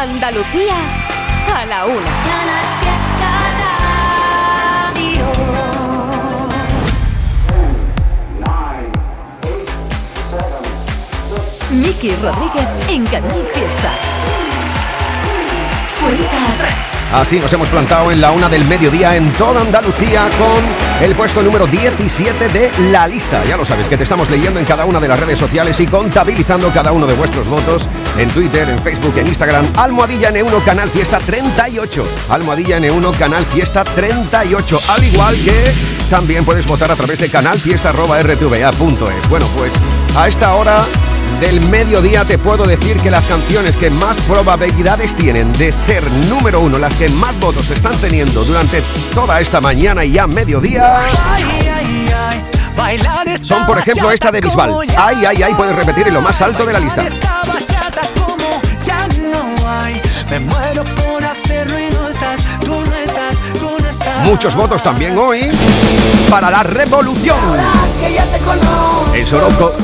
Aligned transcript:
Andalucía 0.00 0.76
a 1.54 1.66
la 1.66 1.84
una. 1.84 2.10
Miki 11.70 12.16
Rodríguez 12.16 12.66
en 12.88 13.04
Canal 13.08 13.46
Fiesta. 13.52 13.90
Cuenta 16.00 16.54
atrás. 16.54 16.79
Así 17.12 17.40
nos 17.40 17.52
hemos 17.52 17.68
plantado 17.68 18.12
en 18.12 18.20
la 18.20 18.30
una 18.30 18.48
del 18.48 18.64
mediodía 18.66 19.16
en 19.16 19.32
toda 19.32 19.62
Andalucía 19.62 20.28
con 20.38 21.04
el 21.04 21.16
puesto 21.16 21.42
número 21.42 21.66
17 21.66 22.48
de 22.48 22.70
la 22.92 23.08
lista. 23.08 23.44
Ya 23.44 23.56
lo 23.56 23.64
sabes 23.64 23.88
que 23.88 23.96
te 23.96 24.04
estamos 24.04 24.30
leyendo 24.30 24.60
en 24.60 24.66
cada 24.66 24.84
una 24.84 25.00
de 25.00 25.08
las 25.08 25.18
redes 25.18 25.36
sociales 25.36 25.80
y 25.80 25.86
contabilizando 25.86 26.70
cada 26.70 26.92
uno 26.92 27.08
de 27.08 27.14
vuestros 27.14 27.48
votos 27.48 27.88
en 28.16 28.28
Twitter, 28.30 28.68
en 28.68 28.78
Facebook, 28.78 29.14
en 29.16 29.26
Instagram. 29.26 29.66
Almohadilla 29.76 30.30
N1 30.30 30.62
Canal 30.64 30.88
Fiesta 30.88 31.18
38. 31.18 32.04
Almohadilla 32.28 32.78
N1 32.78 33.18
Canal 33.18 33.44
Fiesta 33.44 33.82
38. 33.82 34.80
Al 34.88 35.04
igual 35.04 35.34
que 35.44 35.64
también 36.10 36.44
puedes 36.44 36.68
votar 36.68 36.92
a 36.92 36.96
través 36.96 37.18
de 37.18 37.28
canalfiesta.rtva.es. 37.28 39.28
Bueno, 39.28 39.48
pues 39.56 39.74
a 40.16 40.28
esta 40.28 40.54
hora 40.54 40.84
del 41.38 41.60
mediodía 41.60 42.24
te 42.24 42.38
puedo 42.38 42.64
decir 42.64 42.98
que 43.00 43.10
las 43.10 43.26
canciones 43.26 43.76
que 43.76 43.90
más 43.90 44.16
probabilidades 44.22 45.14
tienen 45.14 45.52
de 45.52 45.72
ser 45.72 46.10
número 46.28 46.60
uno, 46.60 46.78
las 46.78 46.94
que 46.94 47.08
más 47.08 47.38
votos 47.38 47.70
están 47.70 47.96
teniendo 47.98 48.44
durante 48.44 48.82
toda 49.14 49.40
esta 49.40 49.60
mañana 49.60 50.04
y 50.04 50.12
ya 50.12 50.26
mediodía, 50.26 51.02
son 53.42 53.66
por 53.66 53.78
ejemplo 53.78 54.10
esta 54.10 54.30
de 54.30 54.40
Bisbal. 54.40 54.74
Ay, 54.96 55.24
ay, 55.24 55.42
ay, 55.42 55.54
puedes 55.54 55.74
repetir 55.74 56.08
en 56.08 56.14
lo 56.14 56.22
más 56.22 56.40
alto 56.42 56.64
de 56.64 56.72
la 56.72 56.78
lista. 56.78 57.04
Muchos 64.24 64.54
votos 64.54 64.82
también 64.82 65.16
hoy 65.18 65.50
para 66.28 66.50
la 66.50 66.62
revolución. 66.62 67.38
El 69.14 69.26
Sorozco 69.26 69.74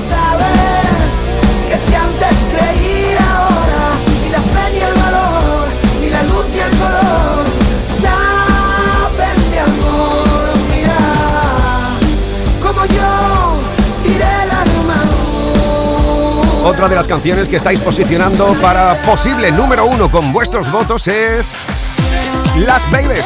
Otra 16.76 16.90
de 16.90 16.94
las 16.94 17.08
canciones 17.08 17.48
que 17.48 17.56
estáis 17.56 17.80
posicionando 17.80 18.52
para 18.60 18.96
posible 18.96 19.50
número 19.50 19.86
uno 19.86 20.10
con 20.10 20.30
vuestros 20.30 20.70
votos 20.70 21.08
es 21.08 22.52
Las 22.58 22.90
Babies. 22.90 23.24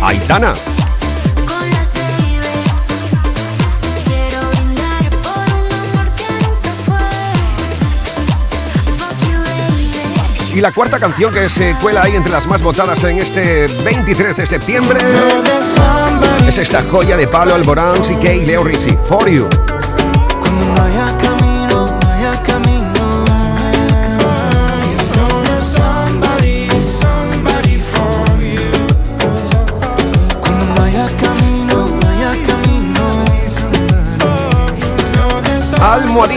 Aitana. 0.00 0.54
Y 10.54 10.60
la 10.60 10.70
cuarta 10.70 11.00
canción 11.00 11.34
que 11.34 11.48
se 11.48 11.74
cuela 11.82 12.04
ahí 12.04 12.14
entre 12.14 12.30
las 12.30 12.46
más 12.46 12.62
votadas 12.62 13.02
en 13.02 13.18
este 13.18 13.66
23 13.82 14.36
de 14.36 14.46
septiembre 14.46 15.00
es 16.46 16.58
esta 16.58 16.84
joya 16.84 17.16
de 17.16 17.26
Pablo 17.26 17.56
Alborán, 17.56 17.96
CK 17.96 18.24
y 18.34 18.46
Leo 18.46 18.62
Rizzi, 18.62 18.96
For 19.08 19.28
You. 19.28 19.48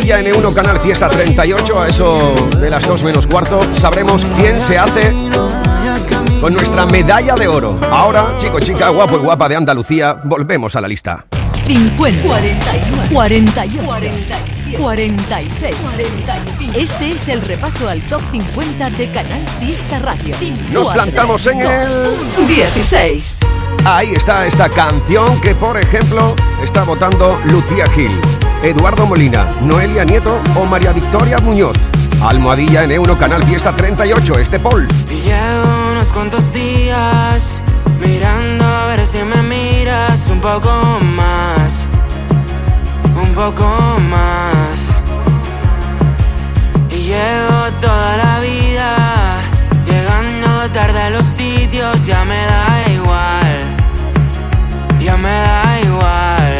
Almohadilla 0.07 0.22
N1 0.22 0.53
Canal 0.53 0.79
Fiesta 0.79 1.09
38, 1.09 1.81
a 1.81 1.88
eso 1.88 2.34
de 2.59 2.69
las 2.69 2.88
2 2.88 3.03
menos 3.03 3.28
cuarto, 3.28 3.59
sabremos 3.73 4.25
quién 4.38 4.62
se 4.62 4.78
hace 4.78 5.12
con 6.40 6.53
nuestra 6.53 6.85
medalla 6.85 7.35
de 7.35 7.47
oro. 7.47 7.78
Ahora, 7.91 8.34
chico, 8.38 8.59
chica, 8.59 8.90
guapo 8.90 9.16
y 9.16 9.19
guapa 9.19 9.50
de 9.50 9.57
Andalucía, 9.57 10.18
volvemos 10.23 10.75
a 10.75 10.81
la 10.81 10.88
lista. 10.88 11.25
50, 11.67 12.23
41, 12.23 13.09
48, 13.11 13.81
47, 13.83 14.78
46, 14.78 15.75
45. 15.75 16.73
Este 16.79 17.09
es 17.09 17.28
el 17.28 17.41
repaso 17.41 17.89
al 17.89 18.00
top 18.03 18.22
50 18.31 18.89
de 18.91 19.11
Canal 19.11 19.45
Fiesta 19.59 20.00
Radio. 20.00 20.33
Nos 20.72 20.88
plantamos 20.88 21.45
en 21.47 21.59
el 21.59 22.16
16. 22.47 23.39
Ahí 23.83 24.13
está 24.16 24.47
esta 24.47 24.69
canción 24.69 25.41
que, 25.41 25.56
por 25.56 25.77
ejemplo, 25.77 26.38
está 26.63 26.83
votando 26.83 27.38
Lucía 27.51 27.85
Gil. 27.91 28.17
Eduardo 28.63 29.06
Molina, 29.06 29.53
Noelia 29.61 30.06
Nieto 30.06 30.41
o 30.56 30.63
María 30.63 30.94
Victoria 30.94 31.39
Muñoz. 31.39 31.77
Almohadilla 32.22 32.85
en 32.85 32.91
Euro 32.94 33.17
Canal 33.17 33.44
Fiesta 33.44 33.75
38, 33.75 34.39
este 34.39 34.57
Paul. 34.57 34.88
llevo 35.09 35.91
unos 35.91 36.13
cuantos 36.13 36.53
días 36.53 37.61
mirando 37.99 38.65
a 38.65 38.87
ver 38.87 39.05
si 39.05 39.19
me 39.23 39.41
miras 39.41 40.29
un 40.29 40.39
poco 40.39 40.71
más, 41.01 41.85
un 43.21 43.33
poco 43.33 43.67
más. 44.09 44.77
Y 46.89 46.97
llevo 47.03 47.71
toda 47.81 48.17
la 48.17 48.39
vida 48.39 49.39
llegando 49.85 50.69
tarde 50.71 51.01
a 51.01 51.09
los 51.09 51.25
sitios, 51.25 52.05
ya 52.05 52.23
me 52.25 52.41
da 52.45 52.91
igual, 52.91 53.57
ya 54.99 55.17
me 55.17 55.29
da 55.29 55.79
igual. 55.81 56.53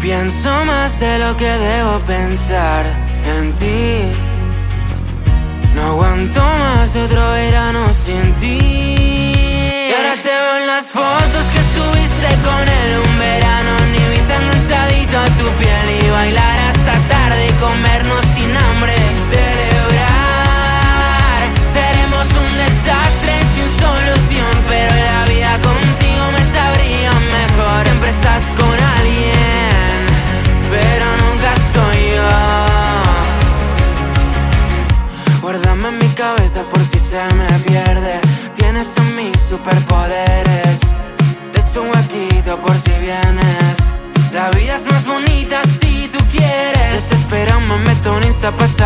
Pienso 0.00 0.50
más 0.66 1.00
de 1.00 1.18
lo 1.18 1.36
que 1.36 1.50
debo 1.50 1.98
pensar 2.00 2.84
en 3.38 3.52
ti. 3.56 4.23
No 5.74 5.82
aguanto 5.82 6.40
más 6.40 6.96
otro 6.96 7.30
verano 7.32 7.92
sin 7.92 8.32
ti. 8.36 8.58
Y 9.88 9.92
ahora 9.92 10.14
te 10.22 10.28
veo 10.28 10.56
en 10.58 10.66
las 10.68 10.86
fotos 10.90 11.44
que 11.52 11.62
subiste 11.74 12.28
con 12.44 12.68
él 12.68 12.98
un 13.04 13.18
verano. 13.18 13.72
Ni 13.92 13.98
viste 14.12 14.34
enganchadito 14.34 15.18
a 15.18 15.26
tu 15.38 15.46
piel 15.58 15.86
y 16.00 16.10
bailar 16.10 16.58
hasta 16.70 16.92
tarde 17.08 17.48
y 17.48 17.52
comernos 17.54 18.24
sin 18.34 18.50
hambre. 18.56 18.94
Celebrar, 19.30 20.62
seremos 21.72 22.26
un 22.42 22.50
desastre 22.64 23.34
sin 23.54 23.68
solución. 23.84 24.54
Pero 24.68 24.94
la 24.94 25.24
vida 25.26 25.52
contigo 25.60 26.24
me 26.32 26.44
sabría 26.56 27.10
mejor. 27.38 27.82
Siempre 27.84 28.10
estás 28.10 28.44
con 28.58 28.76
alguien, 28.98 29.73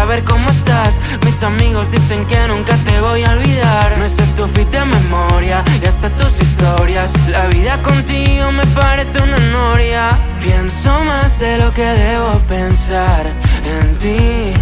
saber 0.08 0.24
cómo 0.24 0.48
estás. 0.48 0.98
Mis 1.26 1.42
amigos 1.42 1.90
dicen 1.90 2.24
que 2.24 2.38
nunca 2.48 2.74
te 2.76 2.98
voy 2.98 3.24
a 3.24 3.32
olvidar. 3.32 3.98
Me 3.98 4.08
sé 4.08 4.24
tu 4.36 4.46
fit 4.46 4.68
de 4.70 4.82
memoria 4.82 5.62
y 5.82 5.86
hasta 5.86 6.08
tus 6.08 6.40
historias. 6.40 7.12
La 7.28 7.46
vida 7.48 7.76
contigo 7.82 8.50
me 8.52 8.64
parece 8.68 9.20
una 9.20 9.36
noria. 9.52 10.16
Pienso 10.42 10.88
más 11.04 11.38
de 11.40 11.58
lo 11.58 11.74
que 11.74 11.84
debo 11.84 12.32
pensar 12.48 13.26
en 13.76 13.96
ti. 13.98 14.58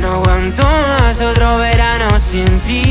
No 0.00 0.08
aguanto 0.14 0.62
más 0.62 1.20
otro 1.20 1.58
verano 1.58 2.08
sin 2.18 2.48
ti. 2.60 2.82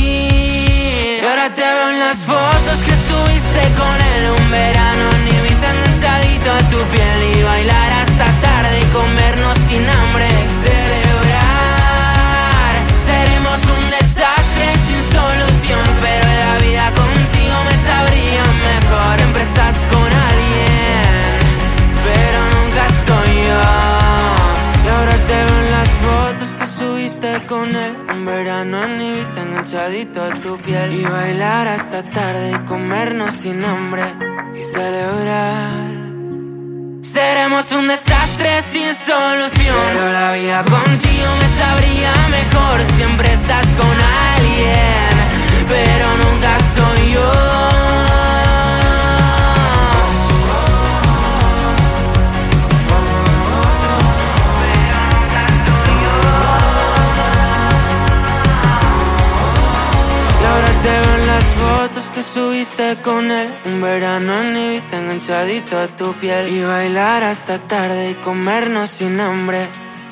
Y 1.19 1.25
ahora 1.25 1.51
te 1.55 1.63
veo 1.63 1.89
en 1.93 1.99
las 1.99 2.17
fotos 2.17 2.77
que 2.85 2.95
subiste 3.07 3.61
con 3.79 3.95
él 4.13 4.23
un 4.39 4.51
verano. 4.51 5.05
Ni 5.25 5.49
viste 5.49 5.67
enganchadito 5.73 6.51
a 6.51 6.61
tu 6.69 6.77
piel 6.93 7.19
y 7.35 7.41
bailar 7.41 7.91
hasta 8.03 8.25
tarde 8.45 8.79
y 8.79 8.85
comernos 8.93 9.57
sin 9.67 9.83
hambre. 9.89 10.80
Solución. 15.15 15.85
Pero 16.01 16.27
la 16.43 16.53
vida 16.65 16.85
contigo 17.01 17.55
me 17.67 17.75
sabría 17.87 18.43
mejor. 18.69 19.17
Siempre 19.17 19.41
estás 19.43 19.77
con 19.93 20.09
alguien, 20.29 21.39
pero 22.07 22.39
nunca 22.55 22.83
soy 23.05 23.33
yo. 23.47 24.21
Y 24.83 24.87
ahora 24.89 25.15
te 25.27 25.33
veo 25.33 25.59
en 25.65 25.71
las 25.71 25.89
fotos 25.89 26.49
que 26.55 26.67
subiste 26.67 27.39
con 27.45 27.75
él 27.75 27.95
Un 28.11 28.25
verano 28.25 28.87
ni 28.87 29.11
viste 29.11 29.39
enganchadito 29.39 30.23
a 30.23 30.29
tu 30.29 30.57
piel 30.57 30.91
Y 30.93 31.03
bailar 31.03 31.67
hasta 31.67 32.01
tarde 32.01 32.51
y 32.51 32.65
comernos 32.65 33.35
sin 33.35 33.63
hambre 33.63 34.05
Y 34.55 34.59
celebrar 34.59 36.01
Seremos 37.03 37.71
un 37.71 37.87
desastre 37.87 38.61
sin 38.61 38.93
solución. 38.93 39.75
Pero 39.91 40.11
la 40.13 40.31
vida 40.33 40.63
contigo 40.63 41.29
me 41.41 41.47
sabría 41.59 42.13
mejor. 42.29 42.85
Siempre 42.95 43.33
estás 43.33 43.65
con 43.69 43.89
alguien, 43.89 44.40
pero 45.67 46.07
nunca 46.17 46.57
soy 46.75 47.13
yo. 47.13 47.31
fotos 61.61 62.09
que 62.13 62.23
subiste 62.23 62.97
con 63.03 63.31
él. 63.31 63.49
Un 63.65 63.81
verano 63.81 64.41
en 64.41 64.57
Ibiza 64.57 64.97
enganchadito 64.99 65.79
a 65.79 65.87
tu 65.87 66.13
piel. 66.13 66.47
Y 66.49 66.63
bailar 66.63 67.23
hasta 67.23 67.59
tarde 67.59 68.11
y 68.11 68.13
comernos 68.15 68.89
sin 68.89 69.19
hambre 69.19 69.67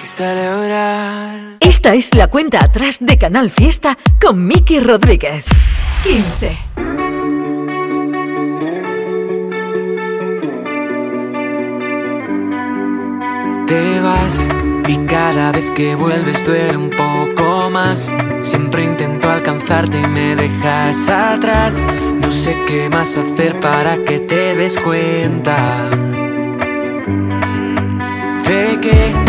celebrar 0.05 1.57
Esta 1.59 1.95
es 1.95 2.13
la 2.15 2.27
cuenta 2.27 2.63
atrás 2.63 2.97
de 3.01 3.17
Canal 3.17 3.49
Fiesta 3.49 3.97
con 4.19 4.45
Miki 4.45 4.79
Rodríguez 4.79 5.45
15 6.03 6.57
Te 13.69 13.99
vas 13.99 14.49
y 14.87 14.97
cada 15.05 15.51
vez 15.51 15.69
que 15.75 15.93
vuelves 15.93 16.43
duele 16.43 16.75
un 16.75 16.89
poco 16.89 17.69
más. 17.69 18.11
Siempre 18.41 18.83
intento 18.83 19.29
alcanzarte 19.29 19.99
y 19.99 20.07
me 20.07 20.35
dejas 20.35 21.07
atrás. 21.07 21.85
No 22.19 22.31
sé 22.31 22.57
qué 22.65 22.89
más 22.89 23.15
hacer 23.19 23.59
para 23.59 24.03
que 24.03 24.21
te 24.21 24.55
des 24.55 24.75
cuenta. 24.79 25.87
De 28.47 28.79
que 28.81 29.28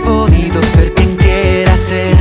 podido 0.00 0.62
ser 0.62 0.92
quien 0.94 1.16
quieras 1.16 1.80
ser. 1.80 2.16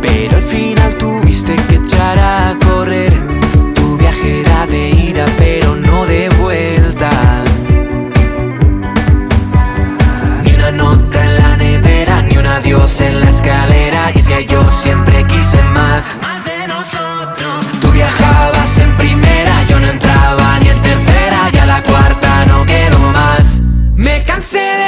Pero 0.00 0.36
al 0.36 0.42
final 0.42 0.94
tuviste 0.96 1.54
que 1.68 1.76
echar 1.76 2.18
a 2.18 2.56
correr. 2.64 3.12
Tu 3.74 3.96
viaje 3.96 4.40
era 4.40 4.66
de 4.66 4.90
ida, 4.90 5.24
pero 5.38 5.76
no 5.76 6.06
de 6.06 6.28
vuelta. 6.40 7.10
Ni 10.44 10.52
una 10.54 10.70
nota 10.72 11.24
en 11.24 11.36
la 11.36 11.56
nevera, 11.56 12.22
ni 12.22 12.36
un 12.36 12.46
adiós 12.46 13.00
en 13.00 13.20
la 13.20 13.30
escalera. 13.30 14.12
Y 14.14 14.18
es 14.18 14.28
que 14.28 14.44
yo 14.46 14.70
siempre 14.70 15.24
quise 15.24 15.62
más. 15.62 16.18
Más 16.22 16.44
de 16.44 16.68
nosotros. 16.68 17.66
Tú 17.80 17.90
viajabas 17.92 18.78
en 18.78 18.94
primera, 18.96 19.64
yo 19.68 19.80
no 19.80 19.88
entraba 19.88 20.58
ni 20.60 20.68
en 20.68 20.82
tercera. 20.82 21.50
Y 21.52 21.56
a 21.58 21.66
la 21.66 21.82
cuarta 21.82 22.46
no 22.46 22.64
quedo 22.64 22.98
más. 23.12 23.62
Me 23.94 24.22
cansé 24.24 24.58
de 24.60 24.85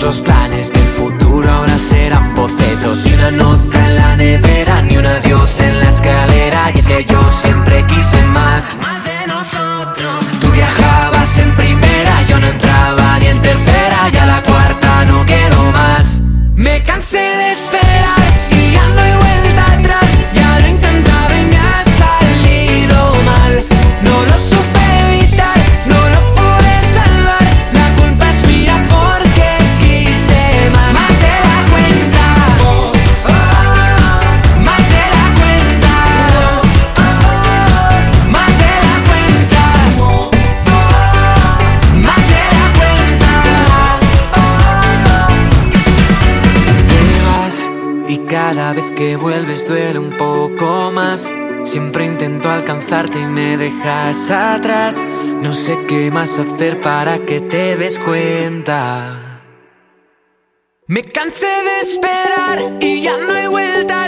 Todos 0.00 0.14
los 0.14 0.24
planes 0.24 0.72
del 0.72 0.86
futuro 0.86 1.50
ahora 1.50 1.76
serán 1.76 2.32
bocetos. 2.36 3.04
Ni 3.04 3.14
una 3.14 3.30
nota 3.32 3.84
en 3.84 3.96
la 3.96 4.14
nevera, 4.14 4.80
ni 4.80 4.96
un 4.96 5.04
adiós 5.04 5.60
en 5.60 5.80
la 5.80 5.88
escalera. 5.88 6.70
Y 6.72 6.78
es 6.78 6.86
que 6.86 7.04
yo 7.04 7.20
siempre 7.32 7.84
quise 7.86 8.22
más. 8.26 8.78
Más 8.80 9.02
de 9.02 9.26
nosotros. 9.26 10.24
Tú 10.40 10.52
viajabas 10.52 11.38
en 11.38 11.52
primera, 11.56 12.22
yo 12.28 12.38
no 12.38 12.46
entraba 12.46 13.18
ni 13.18 13.26
en 13.26 13.42
tercera. 13.42 14.08
Y 14.12 14.16
a 14.18 14.26
la 14.26 14.42
cuarta 14.44 15.04
no 15.06 15.26
quedo 15.26 15.72
más. 15.72 16.22
Me 16.54 16.80
cansé 16.84 17.18
de 17.18 17.52
esperar 17.52 18.17
poco 50.18 50.90
más. 50.92 51.32
Siempre 51.64 52.04
intento 52.04 52.50
alcanzarte 52.50 53.20
y 53.20 53.26
me 53.26 53.56
dejas 53.56 54.30
atrás. 54.30 55.06
No 55.42 55.52
sé 55.54 55.78
qué 55.88 56.10
más 56.10 56.38
hacer 56.38 56.80
para 56.80 57.24
que 57.24 57.40
te 57.40 57.76
des 57.76 57.98
cuenta. 57.98 59.42
Me 60.86 61.02
cansé 61.04 61.46
de 61.46 61.80
esperar 61.80 62.58
y 62.80 63.02
ya 63.02 63.16
no 63.18 63.32
hay 63.32 63.46
vuelta 63.46 64.07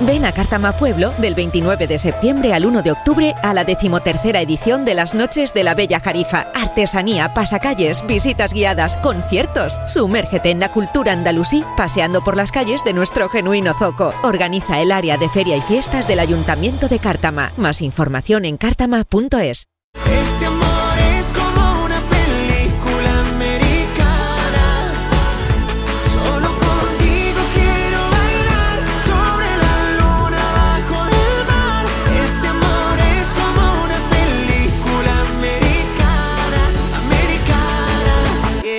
Ven 0.00 0.26
a 0.26 0.32
Cártama 0.32 0.72
Pueblo 0.72 1.12
del 1.18 1.34
29 1.34 1.86
de 1.86 1.98
septiembre 1.98 2.52
al 2.52 2.66
1 2.66 2.82
de 2.82 2.90
octubre 2.90 3.34
a 3.42 3.54
la 3.54 3.64
decimotercera 3.64 4.40
edición 4.40 4.84
de 4.84 4.94
las 4.94 5.14
Noches 5.14 5.54
de 5.54 5.64
la 5.64 5.74
Bella 5.74 6.00
Jarifa. 6.00 6.48
Artesanía, 6.54 7.32
pasacalles, 7.32 8.06
visitas 8.06 8.52
guiadas, 8.52 8.96
conciertos. 8.98 9.80
Sumérgete 9.86 10.50
en 10.50 10.60
la 10.60 10.70
cultura 10.70 11.12
andalusí 11.12 11.64
paseando 11.76 12.22
por 12.22 12.36
las 12.36 12.52
calles 12.52 12.84
de 12.84 12.92
nuestro 12.92 13.28
genuino 13.28 13.72
zoco. 13.78 14.12
Organiza 14.22 14.80
el 14.80 14.92
área 14.92 15.16
de 15.16 15.28
feria 15.30 15.56
y 15.56 15.62
fiestas 15.62 16.06
del 16.06 16.20
Ayuntamiento 16.20 16.88
de 16.88 16.98
Cártama. 16.98 17.52
Más 17.56 17.80
información 17.80 18.44
en 18.44 18.58
cártama.es. 18.58 19.66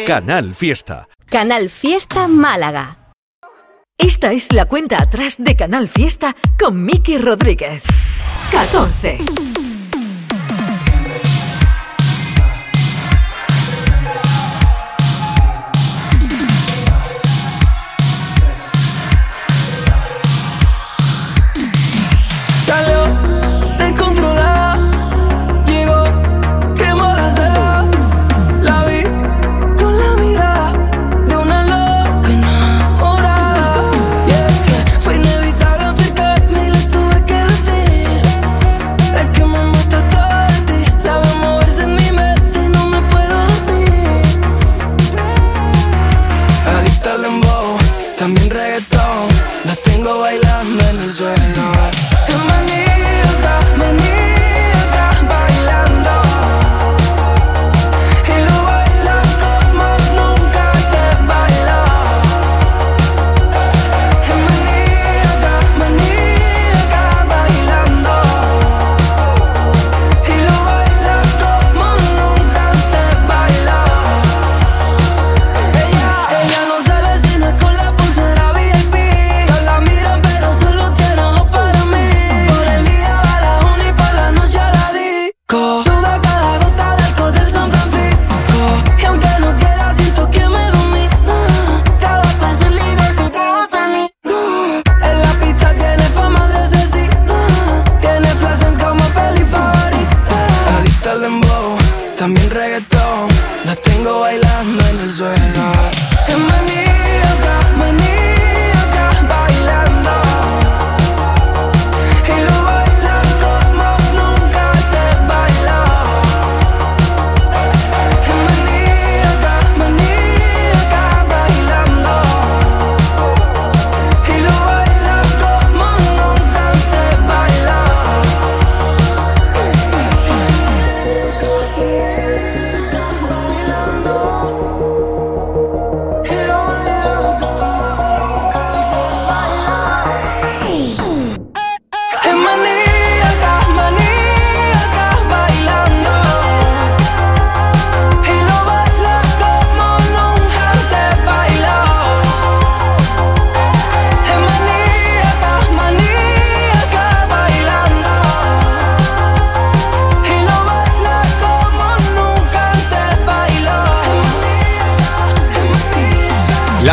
Canal 0.07 0.55
Fiesta. 0.55 1.09
Canal 1.25 1.69
Fiesta 1.69 2.29
Málaga. 2.29 3.11
Esta 3.97 4.31
es 4.31 4.53
la 4.53 4.63
cuenta 4.63 5.03
atrás 5.03 5.35
de 5.37 5.57
Canal 5.57 5.89
Fiesta 5.89 6.33
con 6.57 6.81
Miki 6.81 7.17
Rodríguez. 7.17 7.83
14. 8.53 9.17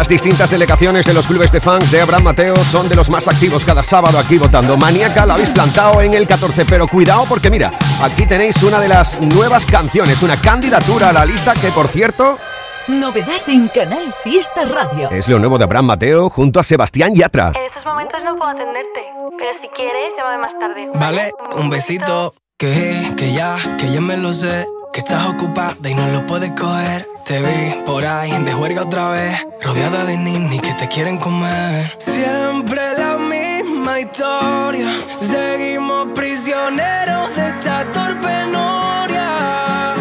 Distintas 0.08 0.50
delegaciones 0.50 1.06
de 1.06 1.14
los 1.14 1.26
clubes 1.26 1.52
de 1.52 1.60
fans 1.60 1.90
de 1.90 2.00
Abraham 2.00 2.24
Mateo 2.24 2.56
son 2.56 2.88
de 2.88 2.94
los 2.94 3.10
más 3.10 3.28
activos 3.28 3.64
cada 3.64 3.82
sábado 3.82 4.18
aquí 4.18 4.38
votando. 4.38 4.76
Maníaca 4.76 5.26
la 5.26 5.34
habéis 5.34 5.50
plantado 5.50 6.00
en 6.00 6.14
el 6.14 6.26
14, 6.26 6.64
pero 6.64 6.86
cuidado 6.86 7.24
porque 7.28 7.50
mira, 7.50 7.72
aquí 8.02 8.26
tenéis 8.26 8.62
una 8.62 8.80
de 8.80 8.88
las 8.88 9.20
nuevas 9.20 9.64
canciones, 9.66 10.22
una 10.22 10.40
candidatura 10.40 11.10
a 11.10 11.12
la 11.12 11.24
lista 11.24 11.54
que 11.54 11.68
por 11.68 11.88
cierto... 11.88 12.38
Novedad 12.86 13.40
en 13.46 13.68
Canal 13.68 14.14
Fiesta 14.22 14.64
Radio. 14.66 15.10
Es 15.10 15.28
lo 15.28 15.38
nuevo 15.38 15.56
de 15.56 15.64
Abraham 15.64 15.86
Mateo 15.86 16.28
junto 16.28 16.60
a 16.60 16.62
Sebastián 16.62 17.14
Yatra. 17.14 17.52
En 17.54 17.64
estos 17.64 17.84
momentos 17.84 18.22
no 18.22 18.36
puedo 18.36 18.50
atenderte, 18.50 19.00
pero 19.38 19.50
si 19.60 19.68
quieres, 19.68 20.12
llámame 20.18 20.38
más 20.38 20.58
tarde. 20.58 20.90
Vale, 20.94 21.32
un 21.56 21.70
besito. 21.70 22.34
Que, 22.58 23.12
que 23.16 23.32
ya, 23.32 23.56
que 23.78 23.90
ya 23.90 24.00
me 24.00 24.16
lo 24.18 24.32
sé. 24.32 24.66
Que 24.92 25.00
estás 25.00 25.26
ocupada 25.26 25.76
y 25.88 25.94
no 25.94 26.06
lo 26.08 26.26
puedes 26.26 26.50
coger. 26.52 27.06
Te 27.24 27.40
vi 27.40 27.82
por 27.86 28.04
ahí 28.04 28.30
de 28.44 28.52
juerga 28.52 28.82
otra 28.82 29.08
vez, 29.08 29.46
rodeada 29.62 30.04
de 30.04 30.14
ninis 30.14 30.60
que 30.60 30.74
te 30.74 30.86
quieren 30.88 31.16
comer. 31.16 31.96
Siempre 31.96 32.82
la 32.98 33.16
misma 33.16 34.00
historia, 34.00 35.00
seguimos 35.22 36.08
prisioneros 36.14 37.34
de 37.34 37.46
esta 37.46 37.84
torpe 37.94 38.46
noria. 38.52 39.94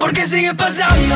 Porque 0.00 0.26
sigue 0.26 0.54
pasando, 0.54 1.14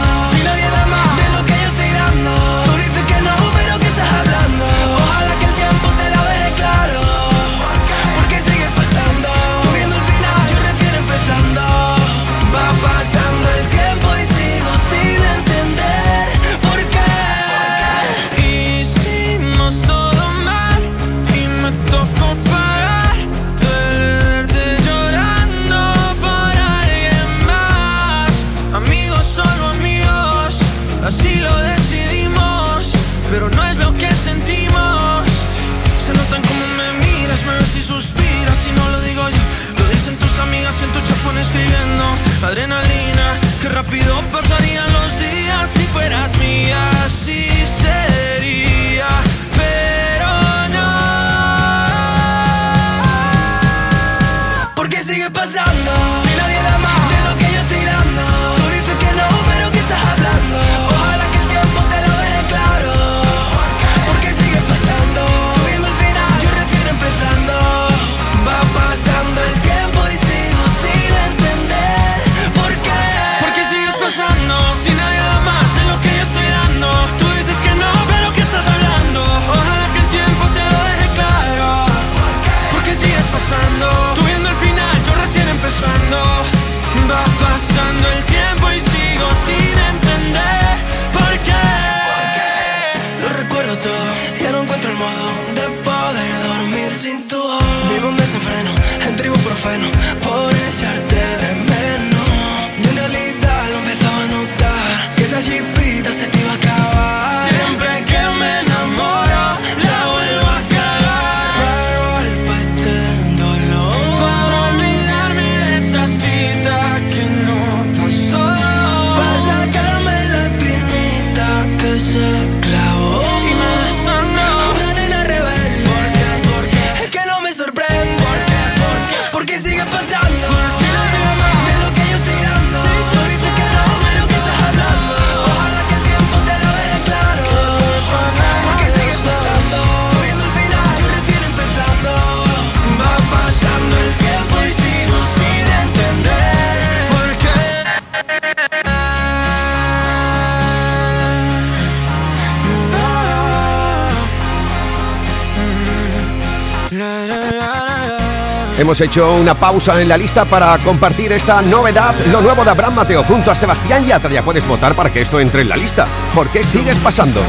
Hemos 158.87 159.00
hecho 159.00 159.35
una 159.35 159.59
pausa 159.59 160.00
en 160.00 160.09
la 160.09 160.16
lista 160.16 160.45
para 160.45 160.78
compartir 160.78 161.33
esta 161.33 161.61
novedad, 161.61 162.14
lo 162.31 162.40
nuevo 162.40 162.62
de 162.62 162.71
Abraham 162.71 162.95
Mateo 162.95 163.25
junto 163.25 163.50
a 163.50 163.57
Sebastián 163.57 164.07
Yatra. 164.07 164.31
Ya 164.31 164.45
puedes 164.45 164.64
votar 164.64 164.95
para 164.95 165.12
que 165.12 165.21
esto 165.21 165.40
entre 165.40 165.62
en 165.62 165.71
la 165.71 165.76
lista. 165.76 166.07
¿Por 166.33 166.47
qué 166.50 166.62
sigues 166.62 166.97
pasando? 167.00 167.43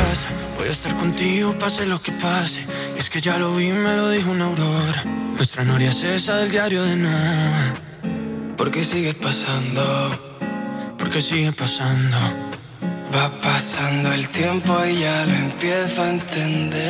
Voy 0.57 0.67
a 0.67 0.71
estar 0.71 0.95
contigo, 0.95 1.55
pase 1.59 1.85
lo 1.85 2.01
que 2.01 2.11
pase. 2.11 2.65
Y 2.95 2.99
es 2.99 3.11
que 3.11 3.21
ya 3.21 3.37
lo 3.37 3.55
vi, 3.55 3.71
me 3.71 3.95
lo 3.95 4.09
dijo 4.09 4.31
una 4.31 4.45
aurora. 4.45 5.03
Nuestra 5.35 5.63
noria 5.63 5.89
es 5.89 6.03
esa 6.03 6.37
del 6.37 6.49
diario 6.49 6.81
de 6.81 6.95
nada. 6.95 7.75
¿Por 8.57 8.71
qué 8.71 8.83
sigues 8.83 9.13
pasando? 9.13 10.37
¿Por 10.97 11.11
qué 11.11 11.21
sigue 11.21 11.51
pasando? 11.51 12.17
Va 13.15 13.29
pasando 13.87 14.11
el 14.11 14.27
tiempo 14.27 14.85
y 14.85 14.99
ya 14.99 15.25
lo 15.25 15.33
empiezo 15.33 16.01
a 16.01 16.09
entender. 16.09 16.81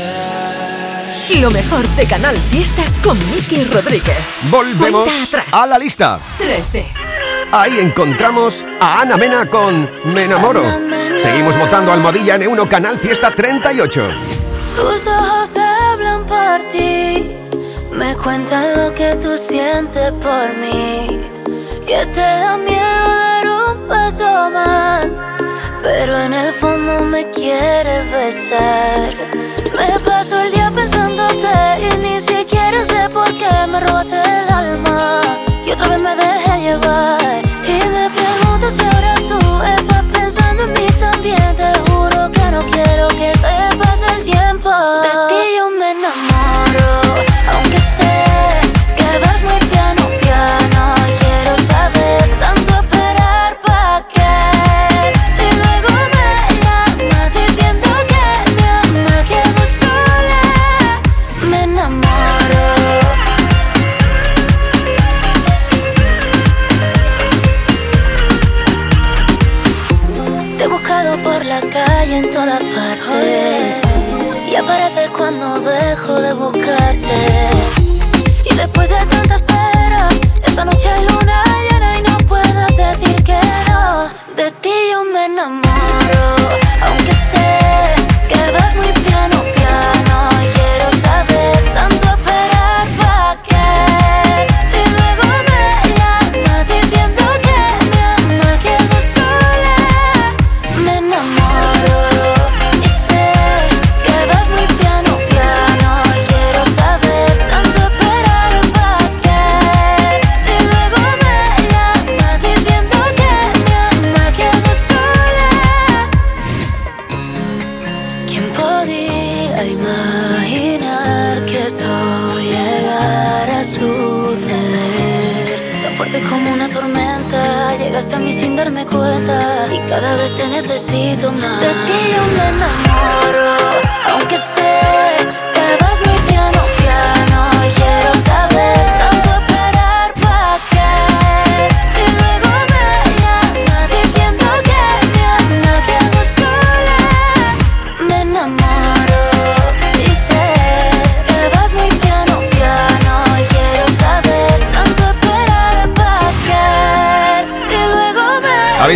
Lo 1.40 1.52
mejor 1.52 1.88
de 1.90 2.06
Canal 2.08 2.36
Fiesta 2.50 2.82
con 3.04 3.18
Miki 3.30 3.66
Rodríguez. 3.66 4.18
Volvemos 4.50 5.36
a 5.52 5.68
la 5.68 5.78
lista. 5.78 6.20
13. 6.40 6.88
Ahí 7.52 7.80
encontramos 7.80 8.66
a 8.80 9.02
Ana 9.02 9.16
Mena 9.16 9.48
con 9.48 9.88
Me 10.12 10.24
enamoro. 10.24 10.64
Seguimos 11.18 11.58
votando 11.58 11.92
Almohadilla 11.92 12.36
N1 12.38 12.68
Canal 12.68 12.98
Fiesta 12.98 13.34
38. 13.34 14.08
Tus 14.76 15.08
ojos 15.08 15.56
hablan 15.56 16.26
por 16.26 16.68
ti, 16.72 17.32
me 17.92 18.16
cuentan 18.16 18.86
lo 18.86 18.94
que 18.96 19.16
tú 19.18 19.38
sientes 19.38 20.12
por 20.14 20.50
mí. 20.58 21.22
Que 21.86 22.06
te 22.08 22.22
da 22.22 22.58
miedo 22.58 22.80
dar 22.80 23.48
un 23.48 23.88
paso 23.88 24.50
más, 24.50 25.06
pero 25.82 26.20
en 26.20 26.34
el 26.34 26.52
fondo 26.54 27.02
me 27.02 27.30
quieres 27.32 28.12
besar. 28.12 29.16
Me 29.78 30.00
paso 30.06 30.40
el 30.40 30.52
día 30.52 30.72
pensándote 30.74 31.50
y 31.82 31.98
ni 31.98 32.20
siquiera 32.20 32.82
sé 32.82 33.10
por 33.10 33.28
qué 33.34 33.50
me 33.68 33.80
robaste 33.80 34.22
el 34.22 34.54
alma. 34.54 35.22
Y 35.66 35.72
otra 35.72 35.90
vez 35.90 36.02
me 36.02 36.16
dejé 36.16 36.62
llevar 36.62 37.47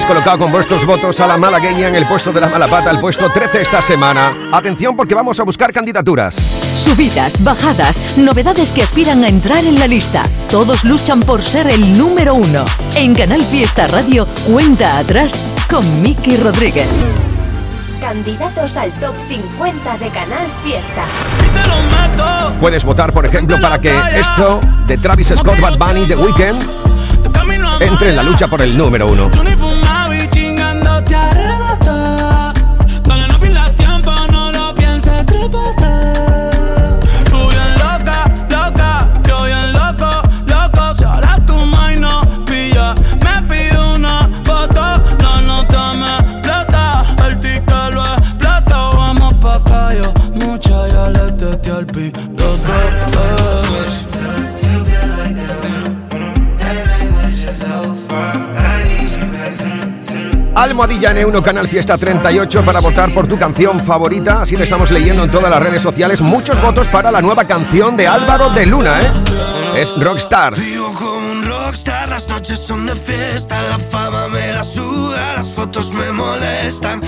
Habéis 0.02 0.16
colocado 0.16 0.40
con 0.40 0.52
vuestros 0.52 0.84
votos 0.84 1.20
a 1.20 1.28
la 1.28 1.38
malagueña 1.38 1.88
en 1.88 1.96
el 1.96 2.08
puesto 2.08 2.34
de 2.34 2.42
la 2.42 2.50
mala 2.50 2.68
pata, 2.68 2.90
el 2.90 2.98
puesto 2.98 3.30
13 3.30 3.62
esta 3.62 3.84
semana. 3.84 4.50
Atención 4.52 4.96
porque 4.96 5.14
vamos 5.14 5.40
a 5.40 5.44
buscar 5.44 5.72
candidaturas. 5.72 6.34
Subidas, 6.76 7.44
bajadas, 7.44 8.18
novedades 8.18 8.72
que 8.72 8.82
aspiran 8.82 9.24
a 9.24 9.28
entrar 9.28 9.64
en 9.64 9.78
la 9.78 9.86
lista. 9.86 10.24
Todos 10.50 10.84
luchan 10.86 11.20
por 11.20 11.44
ser 11.44 11.68
el 11.68 11.96
número 11.96 12.34
uno. 12.34 12.66
En 12.96 13.14
Canal 13.14 13.44
Fiesta 13.44 13.86
Radio, 13.86 14.26
cuenta 14.52 14.98
atrás 14.98 15.44
con 15.70 16.02
Miki 16.02 16.36
Rodríguez. 16.38 16.88
Candidatos 18.00 18.78
al 18.78 18.92
top 18.94 19.14
50 19.30 19.98
de 20.00 20.08
Canal 20.10 20.48
Fiesta. 20.64 21.06
Puedes 22.60 22.84
votar, 22.86 23.14
por 23.14 23.28
ejemplo, 23.28 23.62
para 23.62 23.80
que 23.80 23.96
esto 24.16 24.62
de 24.88 24.98
Travis 24.98 25.32
Scott, 25.36 25.60
Bad 25.60 25.78
Bunny, 25.78 26.08
The 26.08 26.16
Weeknd 26.16 26.82
entre 27.82 28.10
en 28.10 28.16
la 28.16 28.24
lucha 28.24 28.48
por 28.48 28.62
el 28.62 28.78
número 28.78 29.08
uno. 29.08 29.30
got 31.12 31.36
it. 31.36 31.41
Almohadilla 60.82 61.14
N1 61.14 61.44
Canal 61.44 61.68
Fiesta 61.68 61.96
38 61.96 62.66
para 62.66 62.80
votar 62.80 63.14
por 63.14 63.28
tu 63.28 63.38
canción 63.38 63.84
favorita. 63.84 64.42
Así 64.42 64.58
le 64.58 64.64
estamos 64.64 64.90
leyendo 64.90 65.24
en 65.24 65.30
todas 65.30 65.52
las 65.52 65.60
redes 65.60 65.80
sociales. 65.80 66.22
Muchos 66.22 66.60
votos 66.60 66.88
para 66.88 67.12
la 67.12 67.22
nueva 67.22 67.46
canción 67.46 67.96
de 67.96 68.08
Álvaro 68.08 68.50
de 68.50 68.66
Luna, 68.66 69.00
¿eh? 69.00 69.12
Es 69.76 69.94
Rockstar. 69.96 70.56
Vivo 70.58 70.92
como 70.96 71.34
un 71.34 71.44
rockstar, 71.44 72.10
las 72.10 72.28
noches 72.28 72.58
son 72.58 72.88
de 72.88 72.96
fiesta, 72.96 73.62
la 73.70 73.78
fama 73.78 74.28
me 74.30 74.54
la 74.54 74.64
suda, 74.64 75.34
las 75.34 75.50
fotos 75.50 75.94
me 75.94 76.12
molestan. 76.14 77.00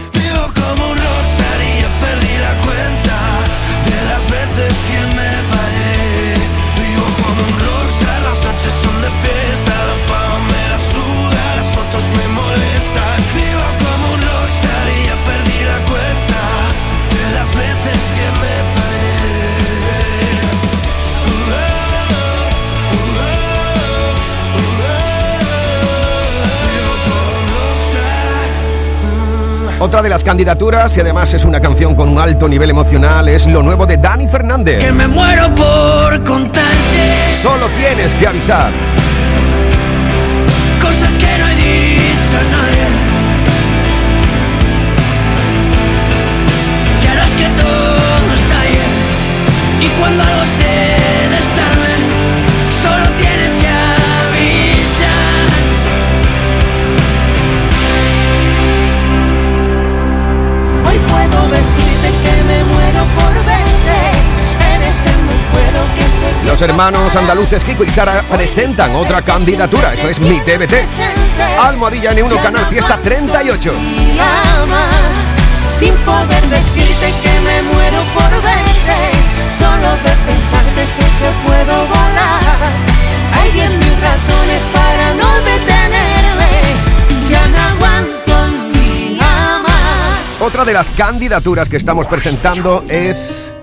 Otra 29.83 30.01
de 30.01 30.07
las 30.07 30.23
candidaturas, 30.23 30.95
y 30.95 31.01
además 31.01 31.33
es 31.33 31.43
una 31.43 31.59
canción 31.59 31.93
con 31.93 32.07
un 32.07 32.17
alto 32.17 32.47
nivel 32.47 32.69
emocional, 32.69 33.27
es 33.27 33.47
lo 33.47 33.61
nuevo 33.61 33.85
de 33.85 33.97
Dani 33.97 34.29
Fernández. 34.29 34.79
Que 34.79 34.93
me 34.93 35.09
muero 35.09 35.53
por 35.53 36.23
contarte 36.23 37.27
Solo 37.29 37.67
tienes 37.75 38.13
que 38.13 38.25
avisar. 38.25 38.71
cosas 40.81 41.11
que 41.17 41.37
no 41.37 41.47
he 41.49 41.55
dicho 41.55 42.37
a 42.39 42.43
nadie. 42.55 42.85
Que 47.01 47.07
harás 47.09 47.31
que 47.31 47.49
todo 47.61 48.33
estalle 48.33 48.85
y 49.81 49.87
cuando 49.99 50.23
algo 50.23 50.45
se 50.45 50.92
Los 66.53 66.61
hermanos 66.61 67.15
andaluces 67.15 67.63
Kiko 67.63 67.83
y 67.83 67.89
Sara 67.89 68.21
presentan 68.29 68.95
otra 68.95 69.23
candidatura. 69.23 69.91
Eso 69.91 70.07
es 70.07 70.19
Mi 70.19 70.39
TBT. 70.39 70.75
Almohadilla 71.59 72.13
N1 72.13 72.43
Canal 72.43 72.63
Fiesta 72.67 72.95
38. 73.01 73.73
más 74.69 75.15
sin 75.67 75.95
poder 76.05 76.43
decirte 76.49 77.11
que 77.23 77.39
me 77.39 77.59
muero 77.73 78.03
por 78.13 78.29
verte. 78.43 79.17
Solo 79.57 79.93
de 80.03 80.11
pensarte 80.27 80.85
sé 80.85 81.01
que 81.01 81.31
puedo 81.43 81.87
volar. 81.87 82.43
Hay 83.33 83.49
diez 83.49 83.71
mil 83.73 83.99
razones 83.99 84.63
para 84.71 85.15
no 85.15 85.33
detenerme. 85.37 86.61
Ya 87.31 87.47
no 87.47 87.57
aguanto 87.57 88.77
ni 88.77 89.17
más. 89.17 90.39
Otra 90.39 90.63
de 90.65 90.73
las 90.73 90.91
candidaturas 90.91 91.67
que 91.67 91.77
estamos 91.77 92.05
presentando 92.07 92.85
es 92.87 93.55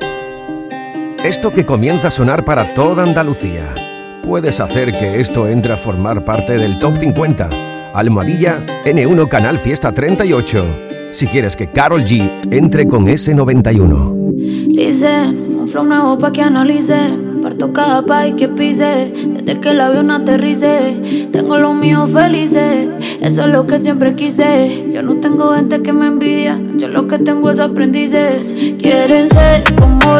esto 1.25 1.53
que 1.53 1.67
comienza 1.67 2.09
a 2.09 2.11
sonar 2.11 2.45
para 2.45 2.75
toda 2.75 3.03
Andalucía. 3.03 3.75
Puedes 4.23 4.61
hacer 4.61 4.93
que 4.93 5.21
esto 5.21 5.49
entre 5.49 5.73
a 5.73 5.77
formar 5.77 6.25
parte 6.25 6.55
del 6.55 6.79
Top 6.79 6.97
50. 6.97 7.49
Almohadilla 7.93 8.65
N1 8.85 9.29
Canal 9.29 9.59
Fiesta 9.59 9.93
38. 9.93 10.65
Si 11.13 11.27
quieres 11.27 11.57
que 11.57 11.71
Carol 11.71 12.05
G 12.05 12.31
entre 12.51 12.87
con 12.89 13.09
ese 13.09 13.35
91. 13.35 14.33
Listen, 14.37 15.59
un 15.59 15.69
flow 15.69 15.85
nuevo 15.85 16.19
pa' 16.19 16.33
que 16.33 16.43
analicen. 16.43 17.41
Parto 17.43 17.73
cada 17.73 18.03
país 18.03 18.35
que 18.37 18.49
pise. 18.49 19.13
Desde 19.15 19.61
que 19.61 19.71
el 19.71 19.81
avión 19.81 20.11
aterrice, 20.11 21.29
tengo 21.33 21.59
los 21.59 21.75
míos 21.75 22.11
felices. 22.11 22.89
Eso 23.21 23.43
es 23.43 23.47
lo 23.49 23.67
que 23.67 23.79
siempre 23.79 24.15
quise. 24.15 24.91
Yo 24.93 25.03
no 25.03 25.17
tengo 25.17 25.53
gente 25.55 25.83
que 25.83 25.93
me 25.93 26.07
envidia. 26.07 26.61
Yo 26.77 26.89
lo 26.89 27.09
que 27.09 27.19
tengo 27.19 27.51
es 27.51 27.59
aprendices. 27.59 28.55
Quieren 28.79 29.29
ser 29.29 29.65
como 29.75 30.20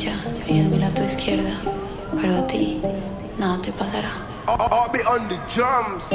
derecha 0.00 0.68
mil 0.70 0.82
a 0.82 0.90
tu 0.90 1.02
izquierda, 1.02 1.52
pero 2.20 2.36
a 2.36 2.46
ti 2.46 2.80
nada 3.38 3.60
te 3.60 3.72
pasará. 3.72 4.10
I'll 4.46 4.90
be 4.90 5.00
on 5.06 5.28
the 5.28 5.38
drums. 5.54 6.10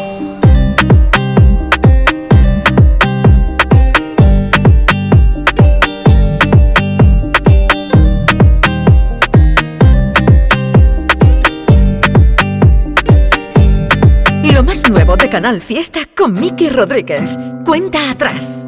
Lo 14.53 14.63
más 14.63 14.89
nuevo 14.89 15.15
de 15.17 15.29
Canal 15.29 15.61
Fiesta 15.61 15.99
con 16.15 16.33
Miki 16.33 16.69
Rodríguez. 16.69 17.37
Cuenta 17.65 18.09
atrás. 18.09 18.67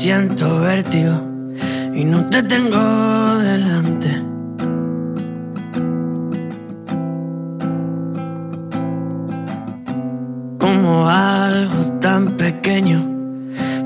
Siento 0.00 0.60
vértigo 0.60 1.12
y 1.94 2.04
no 2.06 2.24
te 2.30 2.42
tengo 2.42 3.36
delante. 3.36 4.10
Como 10.58 11.06
algo 11.06 11.98
tan 12.00 12.38
pequeño 12.38 12.98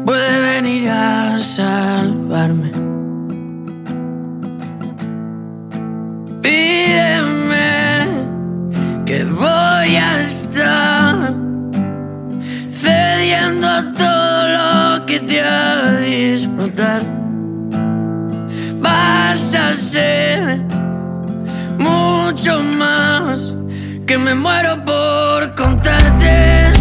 puede 0.07 0.41
venir 0.41 0.89
a 0.91 1.41
salvarme. 1.41 2.84
Vas 18.81 19.55
a 19.55 19.77
ser 19.77 20.63
mucho 21.79 22.63
más 22.63 23.55
que 24.07 24.17
me 24.17 24.35
muero 24.35 24.83
por 24.83 25.55
contarte. 25.55 26.73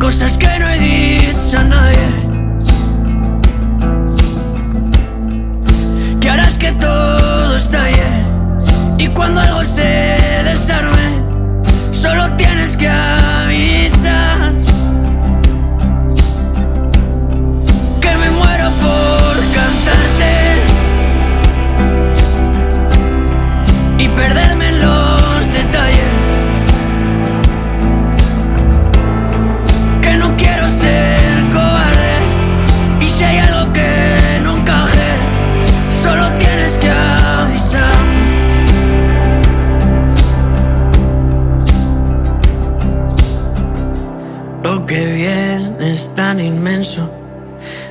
Cosas 0.00 0.36
que 0.36 0.58
no 0.58 0.68
he 0.68 0.78
dicho 0.80 1.58
a 1.58 1.62
nadie. 1.62 2.08
Que 6.20 6.30
harás 6.30 6.54
que 6.54 6.72
todo 6.72 7.56
estalle. 7.56 8.24
Y 8.98 9.06
cuando 9.08 9.40
algo 9.40 9.62
se 9.62 10.16
desarme, 10.42 11.22
solo 11.92 12.28
tienes 12.36 12.76
que 12.76 12.88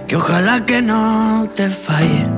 que 0.08 0.15
ojalá 0.15 0.65
que 0.65 0.82
no 0.82 1.50
te 1.54 1.70
falle. 1.70 2.37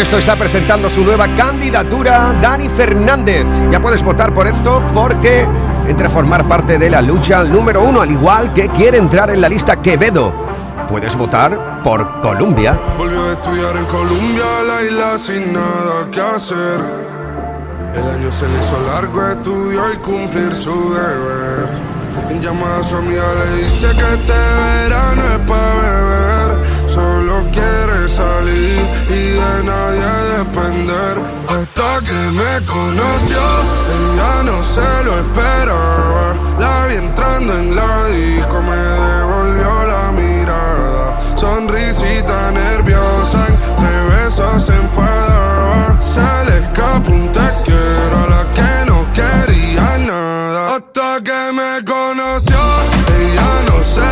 Esto 0.00 0.16
está 0.16 0.34
presentando 0.34 0.88
su 0.88 1.04
nueva 1.04 1.26
candidatura 1.36 2.34
Dani 2.40 2.70
Fernández. 2.70 3.46
Ya 3.70 3.82
puedes 3.82 4.02
votar 4.02 4.32
por 4.32 4.46
esto 4.46 4.82
porque 4.94 5.46
entra 5.86 6.06
a 6.06 6.10
formar 6.10 6.48
parte 6.48 6.78
de 6.78 6.88
la 6.88 7.02
lucha 7.02 7.40
al 7.40 7.52
número 7.52 7.82
uno, 7.82 8.00
al 8.00 8.10
igual 8.10 8.54
que 8.54 8.68
quiere 8.68 8.96
entrar 8.96 9.30
en 9.30 9.42
la 9.42 9.48
lista 9.48 9.76
Quevedo. 9.76 10.32
Puedes 10.88 11.16
votar 11.16 11.82
por 11.82 12.20
Colombia. 12.22 12.80
Volvió 12.96 13.28
a 13.28 13.32
estudiar 13.32 13.76
en 13.76 13.84
Colombia, 13.84 14.44
la 14.66 14.82
isla 14.82 15.18
sin 15.18 15.52
nada 15.52 16.10
que 16.10 16.20
hacer. 16.20 16.80
El 17.94 18.10
año 18.10 18.32
se 18.32 18.48
le 18.48 18.58
hizo 18.58 18.80
largo, 18.86 19.28
estudió 19.28 19.92
y 19.92 19.96
cumplir 19.98 20.54
su 20.54 20.94
deber. 20.94 21.68
En 22.30 22.40
llamada 22.40 22.78
a 22.78 22.84
su 22.84 22.96
amiga 22.96 23.34
le 23.34 23.64
dice 23.64 23.88
que 23.88 24.14
este 24.14 24.32
verano 24.32 25.22
es 25.34 25.40
para 25.46 26.00
beber. 26.00 26.39
Solo 26.90 27.46
quiere 27.52 28.08
salir 28.08 28.84
y 29.08 29.22
de 29.38 29.62
nadie 29.62 30.10
depender. 30.38 31.18
Hasta 31.48 32.00
que 32.04 32.20
me 32.32 32.66
conoció, 32.66 33.38
ella 33.96 34.42
no 34.42 34.64
se 34.64 35.04
lo 35.04 35.16
esperaba. 35.20 36.34
La 36.58 36.86
vi 36.88 36.96
entrando 36.96 37.52
en 37.56 37.76
la 37.76 38.06
disco, 38.06 38.60
me 38.62 38.76
devolvió 38.76 39.84
la 39.86 40.10
mirada. 40.10 41.36
Sonrisita 41.36 42.50
nerviosa, 42.50 43.46
entre 43.48 44.06
besos 44.08 44.64
se. 44.64 44.80
Se 46.00 46.44
le 46.46 46.58
escapó 46.58 47.12
un 47.12 47.30
te 47.30 47.48
quiero 47.64 48.16
a 48.24 48.26
la 48.26 48.42
que 48.52 48.90
no 48.90 49.06
quería 49.12 49.96
nada. 49.98 50.74
Hasta 50.74 51.22
que 51.22 51.52
me 51.52 51.84
conoció, 51.84 52.58
ella 53.16 53.62
no 53.68 53.84
se 53.84 54.09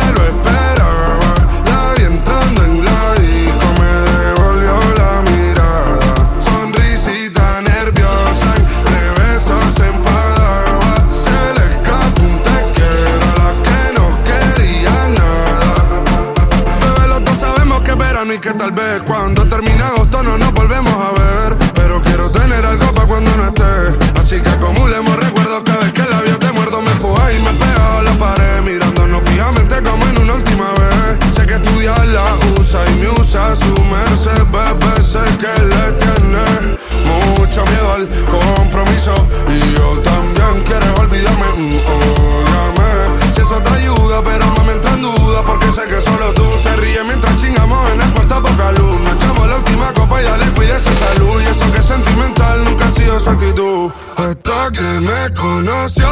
comienza 32.99 33.51
a 33.51 33.55
sumerse, 33.55 34.29
bebé, 34.51 35.03
sé 35.03 35.19
que 35.37 35.63
le 35.63 35.91
tiene 35.93 36.77
mucho 37.05 37.63
miedo 37.65 37.93
al 37.93 38.09
compromiso 38.27 39.13
y 39.47 39.73
yo 39.73 39.99
también 39.99 40.63
quieres 40.65 40.99
olvidarme, 40.99 41.47
mm, 41.55 41.79
óyame. 41.87 43.33
Si 43.33 43.41
eso 43.41 43.55
te 43.61 43.69
ayuda, 43.69 44.21
pero 44.23 44.45
no 44.45 44.63
me 44.65 44.73
entra 44.73 44.91
en 44.93 45.01
duda 45.01 45.43
porque 45.45 45.71
sé 45.71 45.81
que 45.87 46.01
solo 46.01 46.33
tú 46.33 46.43
te 46.61 46.75
ríes 46.77 47.05
mientras 47.05 47.37
chingamos 47.37 47.89
en 47.91 48.01
el 48.01 48.11
cuarto 48.11 48.41
poca 48.41 48.71
luz. 48.73 48.99
Nos 49.01 49.13
echamos 49.13 49.47
la 49.47 49.55
última 49.57 49.93
copa 49.93 50.21
y 50.21 50.25
ya 50.25 50.37
le 50.37 50.45
cuide 50.51 50.75
esa 50.75 50.93
salud 50.95 51.41
y 51.41 51.45
eso 51.45 51.71
que 51.71 51.77
es 51.77 51.85
sentimental 51.85 52.63
nunca 52.65 52.87
ha 52.87 52.91
sido 52.91 53.19
su 53.19 53.29
actitud. 53.29 53.91
Hasta 54.17 54.71
que 54.71 54.99
me 54.99 55.33
conoció, 55.33 56.07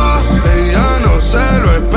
ella 0.56 1.00
no 1.04 1.20
se 1.20 1.60
lo 1.60 1.72
esperaba 1.74 1.97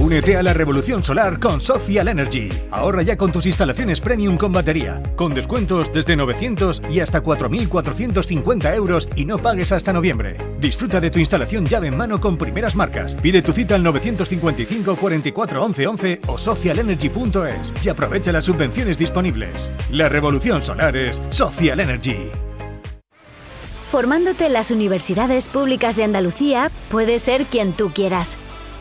Únete 0.00 0.34
a 0.34 0.42
la 0.42 0.54
revolución 0.54 1.04
solar 1.04 1.38
con 1.38 1.60
Social 1.60 2.08
Energy. 2.08 2.48
Ahorra 2.70 3.02
ya 3.02 3.18
con 3.18 3.32
tus 3.32 3.44
instalaciones 3.44 4.00
premium 4.00 4.38
con 4.38 4.50
batería, 4.50 5.02
con 5.14 5.34
descuentos 5.34 5.92
desde 5.92 6.16
900 6.16 6.80
y 6.90 7.00
hasta 7.00 7.22
4.450 7.22 8.74
euros 8.76 9.10
y 9.14 9.26
no 9.26 9.36
pagues 9.36 9.72
hasta 9.72 9.92
noviembre. 9.92 10.38
Disfruta 10.58 11.00
de 11.00 11.10
tu 11.10 11.18
instalación 11.18 11.66
llave 11.66 11.88
en 11.88 11.98
mano 11.98 12.18
con 12.18 12.38
primeras 12.38 12.76
marcas. 12.76 13.14
Pide 13.14 13.42
tu 13.42 13.52
cita 13.52 13.74
al 13.74 13.82
955 13.82 14.96
44 14.96 15.64
11 15.64 15.86
11 15.86 16.20
o 16.28 16.38
socialenergy.es 16.38 17.74
y 17.84 17.88
aprovecha 17.90 18.32
las 18.32 18.46
subvenciones 18.46 18.96
disponibles. 18.96 19.70
La 19.90 20.08
revolución 20.08 20.64
solar 20.64 20.96
es 20.96 21.20
Social 21.28 21.78
Energy. 21.78 22.30
Formándote 23.90 24.46
en 24.46 24.54
las 24.54 24.70
universidades 24.70 25.48
públicas 25.48 25.96
de 25.96 26.04
Andalucía, 26.04 26.70
puedes 26.90 27.20
ser 27.20 27.44
quien 27.44 27.74
tú 27.74 27.90
quieras. 27.90 28.38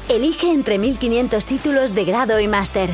Elige 0.10 0.52
entre 0.52 0.80
1.500 0.80 1.46
títulos 1.46 1.94
de 1.94 2.04
grado 2.04 2.40
y 2.40 2.48
máster. 2.48 2.90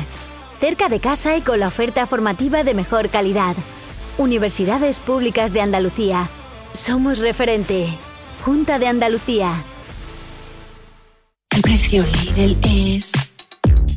Cerca 0.60 0.90
de 0.90 1.00
casa 1.00 1.34
y 1.34 1.40
con 1.40 1.60
la 1.60 1.68
oferta 1.68 2.06
formativa 2.06 2.62
de 2.62 2.74
mejor 2.74 3.08
calidad. 3.08 3.56
Universidades 4.18 5.00
Públicas 5.00 5.54
de 5.54 5.62
Andalucía. 5.62 6.28
Somos 6.72 7.18
referente. 7.18 7.88
Junta 8.44 8.78
de 8.78 8.88
Andalucía. 8.88 9.64
El 11.54 11.62
precio 11.62 12.04
Lidl 12.04 12.58
es 12.62 13.12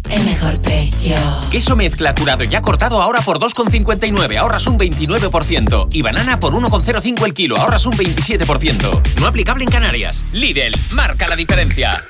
el 0.10 0.24
mejor 0.24 0.62
precio. 0.62 1.18
Queso 1.52 1.76
mezcla 1.76 2.16
curado 2.16 2.46
ya 2.46 2.62
cortado 2.62 3.02
ahora 3.02 3.20
por 3.20 3.40
2,59, 3.40 4.38
ahorras 4.38 4.66
un 4.66 4.80
29%. 4.80 5.90
Y 5.92 6.02
banana 6.02 6.40
por 6.40 6.54
1,05 6.54 7.26
el 7.26 7.34
kilo, 7.34 7.58
ahorras 7.58 7.86
un 7.86 7.94
27%. 7.94 9.20
No 9.20 9.28
aplicable 9.28 9.66
en 9.66 9.70
Canarias. 9.70 10.24
Lidl, 10.32 10.74
marca 10.92 11.28
la 11.28 11.36
diferencia. 11.36 12.02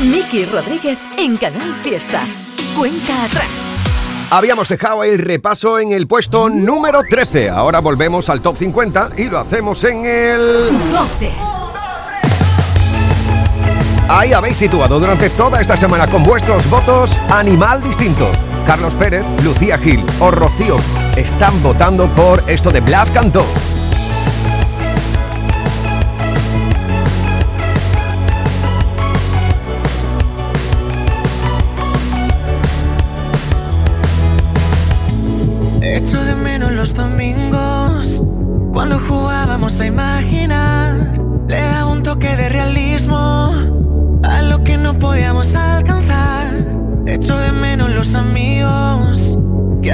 Miki 0.00 0.46
Rodríguez 0.46 0.98
en 1.18 1.36
Canal 1.36 1.74
Fiesta. 1.82 2.22
Cuenta 2.76 3.24
atrás. 3.24 3.44
Habíamos 4.30 4.68
dejado 4.70 5.04
el 5.04 5.18
repaso 5.18 5.78
en 5.78 5.92
el 5.92 6.06
puesto 6.06 6.48
número 6.48 7.02
13. 7.08 7.50
Ahora 7.50 7.80
volvemos 7.80 8.30
al 8.30 8.40
top 8.40 8.56
50 8.56 9.10
y 9.18 9.28
lo 9.28 9.38
hacemos 9.38 9.84
en 9.84 10.06
el 10.06 10.68
12. 10.90 11.30
Ahí 14.08 14.32
habéis 14.32 14.56
situado 14.56 14.98
durante 14.98 15.28
toda 15.28 15.60
esta 15.60 15.76
semana 15.76 16.06
con 16.06 16.24
vuestros 16.24 16.68
votos 16.70 17.20
Animal 17.28 17.82
Distinto. 17.82 18.32
Carlos 18.66 18.96
Pérez, 18.96 19.26
Lucía 19.44 19.76
Gil 19.76 20.04
o 20.18 20.30
Rocío 20.30 20.78
están 21.16 21.62
votando 21.62 22.08
por 22.14 22.42
esto 22.48 22.70
de 22.70 22.80
Blas 22.80 23.10
Cantó. 23.10 23.44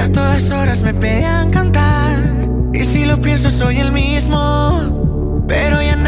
Todas 0.09 0.51
horas 0.51 0.83
me 0.83 0.93
pedían 0.93 1.51
cantar. 1.51 2.17
Y 2.73 2.85
si 2.85 3.05
lo 3.05 3.19
pienso, 3.19 3.49
soy 3.49 3.77
el 3.77 3.91
mismo, 3.91 5.43
pero 5.47 5.81
ya 5.81 5.95
nada, 5.95 6.06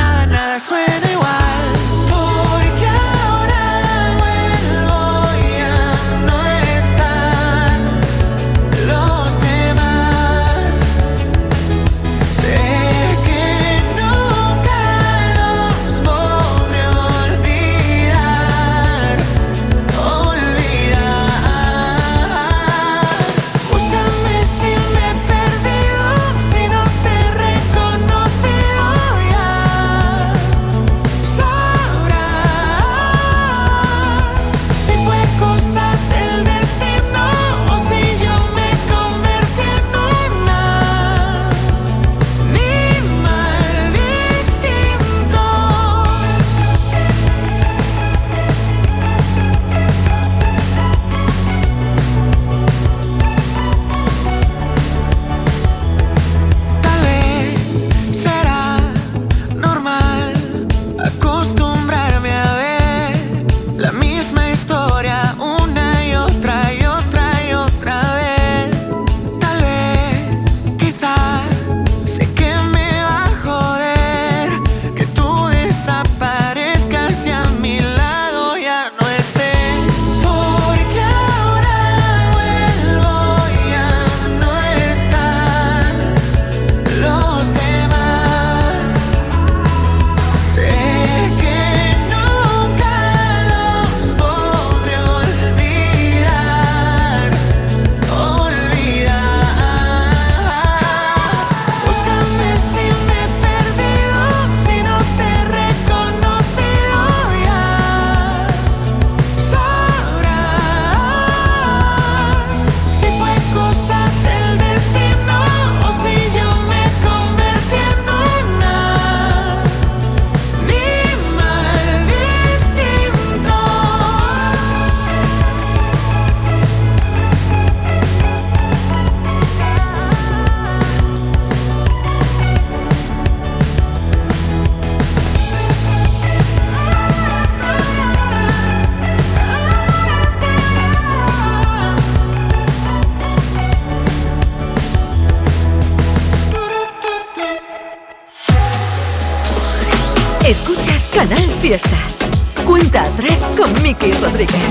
Rodríguez. 154.39 154.63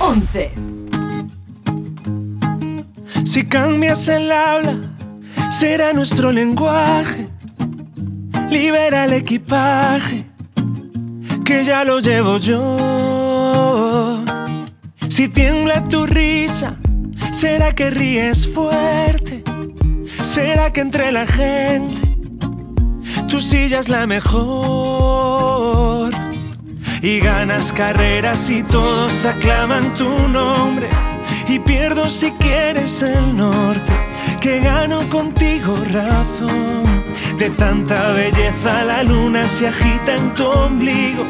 11. 0.00 0.52
Si 3.24 3.46
cambias 3.46 4.06
el 4.08 4.30
habla, 4.30 4.76
será 5.50 5.94
nuestro 5.94 6.30
lenguaje. 6.30 7.26
Libera 8.50 9.04
el 9.04 9.14
equipaje, 9.14 10.26
que 11.44 11.64
ya 11.64 11.84
lo 11.84 12.00
llevo 12.00 12.36
yo. 12.36 14.22
Si 15.08 15.28
tiembla 15.28 15.88
tu 15.88 16.04
risa, 16.04 16.76
será 17.32 17.74
que 17.74 17.90
ríes 17.90 18.46
fuerte. 18.46 19.42
Será 20.22 20.70
que 20.70 20.82
entre 20.82 21.12
la 21.12 21.26
gente 21.26 21.94
tu 23.28 23.40
silla 23.40 23.78
es 23.78 23.88
la 23.88 24.06
mejor. 24.06 26.12
Y 27.04 27.20
ganas 27.20 27.70
carreras 27.70 28.48
y 28.48 28.62
todos 28.62 29.26
aclaman 29.26 29.92
tu 29.92 30.08
nombre. 30.26 30.88
Y 31.46 31.58
pierdo 31.58 32.08
si 32.08 32.30
quieres 32.32 33.02
el 33.02 33.36
norte, 33.36 33.92
que 34.40 34.60
gano 34.60 35.06
contigo 35.10 35.76
razón. 35.92 37.04
De 37.36 37.50
tanta 37.50 38.12
belleza 38.12 38.84
la 38.84 39.02
luna 39.02 39.46
se 39.46 39.68
agita 39.68 40.14
en 40.16 40.32
tu 40.32 40.46
ombligo 40.46 41.26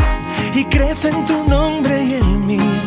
y 0.54 0.64
crece 0.66 1.08
en 1.08 1.24
tu 1.24 1.42
nombre 1.48 2.04
y 2.04 2.12
el 2.14 2.24
mío. 2.24 2.80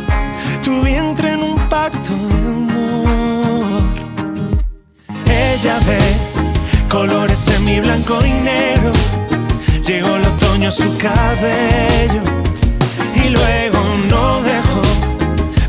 Tu 0.63 0.81
vientre 0.81 1.33
en 1.33 1.43
un 1.43 1.59
pacto 1.67 2.13
de 2.15 2.35
amor. 2.35 3.81
Ella 5.25 5.77
ve 5.85 5.99
colores 6.87 7.37
semi 7.37 7.81
blanco 7.81 8.25
y 8.25 8.31
negro. 8.31 8.93
Llegó 9.85 10.15
el 10.15 10.23
otoño 10.23 10.69
a 10.69 10.71
su 10.71 10.97
cabello 10.97 12.37
y 13.27 13.29
luego 13.29 13.79
no 14.09 14.41
dejó 14.41 14.81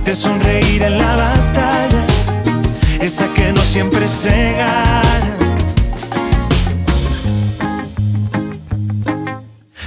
de 0.05 0.15
sonreír 0.15 0.83
en 0.83 0.97
la 0.97 1.17
batalla, 1.17 2.07
esa 3.01 3.27
que 3.35 3.53
no 3.53 3.61
siempre 3.63 4.07
se 4.07 4.53
gana. 4.53 5.37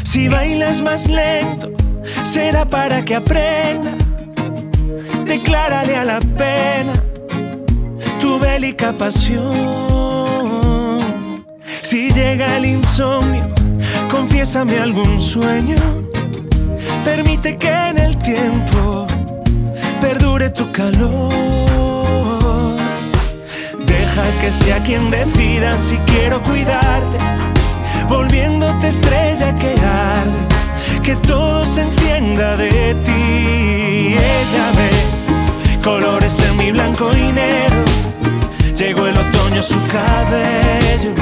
Si 0.04 0.28
bailas 0.28 0.82
más 0.82 1.08
lento, 1.08 1.72
será 2.24 2.66
para 2.66 3.06
que 3.06 3.16
aprenda. 3.16 3.92
Declárale 5.26 5.96
a 5.96 6.04
la 6.04 6.20
pena 6.20 6.94
tu 8.20 8.38
bélica 8.38 8.92
pasión. 8.92 9.50
Si 11.82 12.12
llega 12.12 12.58
el 12.58 12.66
insomnio, 12.66 13.50
confiésame 14.10 14.78
algún 14.78 15.22
sueño. 15.22 16.01
Permite 17.04 17.58
que 17.58 17.68
en 17.68 17.98
el 17.98 18.18
tiempo 18.18 19.08
perdure 20.00 20.50
tu 20.50 20.72
calor. 20.72 21.32
Deja 23.86 24.24
que 24.40 24.52
sea 24.52 24.80
quien 24.84 25.10
decida 25.10 25.78
si 25.78 25.98
quiero 26.12 26.42
cuidarte, 26.44 27.18
volviéndote 28.08 28.88
estrella 28.88 29.56
que 29.56 29.74
arde, 30.18 30.40
que 31.04 31.16
todo 31.28 31.66
se 31.66 31.82
entienda 31.82 32.56
de 32.58 32.96
ti. 33.06 34.16
Ella 34.18 34.72
ve 34.78 35.82
colores 35.84 36.40
en 36.40 36.58
mi 36.58 36.72
blanco 36.72 37.12
y 37.14 37.32
negro. 37.32 37.84
Llegó 38.78 39.08
el 39.08 39.18
otoño 39.18 39.60
a 39.60 39.64
su 39.64 39.80
cabello 39.88 41.14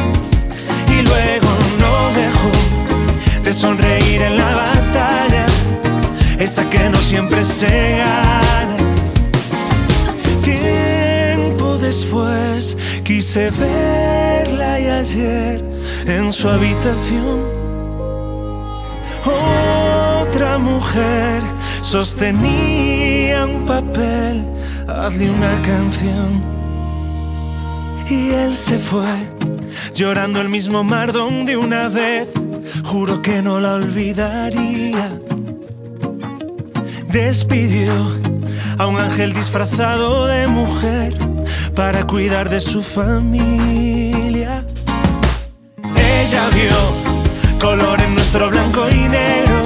y 0.87 1.01
luego 1.01 1.49
no 1.79 1.93
dejó 2.21 3.43
de 3.43 3.53
sonreír 3.53 4.21
en 4.21 4.37
la 4.37 4.55
batalla, 4.55 5.45
esa 6.39 6.67
que 6.69 6.89
no 6.89 6.97
siempre 6.97 7.43
se 7.43 7.97
gana. 7.97 8.77
Tiempo 10.43 11.77
después 11.77 12.75
quise 13.03 13.51
verla 13.51 14.79
y 14.79 14.87
ayer 14.87 15.63
en 16.07 16.33
su 16.33 16.49
habitación 16.49 17.59
otra 19.25 20.57
mujer 20.57 21.41
sostenía 21.81 23.45
un 23.45 23.65
papel, 23.65 24.45
hazle 24.87 25.29
una 25.29 25.61
canción. 25.61 26.43
Y 28.09 28.31
él 28.31 28.55
se 28.55 28.79
fue, 28.79 29.13
llorando 29.93 30.41
el 30.41 30.49
mismo 30.49 30.83
mar 30.83 31.11
donde 31.11 31.57
una 31.57 31.89
vez 31.89 32.27
juro 32.83 33.21
que 33.21 33.41
no 33.41 33.59
la 33.59 33.75
olvidaría. 33.75 35.19
Despidió 37.11 37.91
a 38.77 38.85
un 38.85 38.97
ángel 38.97 39.33
disfrazado 39.33 40.27
de 40.27 40.45
mujer 40.45 41.17
para 41.75 42.05
cuidar 42.05 42.49
de 42.49 42.59
su 42.59 42.83
familia. 42.83 44.63
Ella 45.95 46.43
vio 46.53 47.59
color 47.59 47.99
en 47.99 48.13
nuestro 48.13 48.51
blanco 48.51 48.87
y 48.91 49.07
negro, 49.09 49.63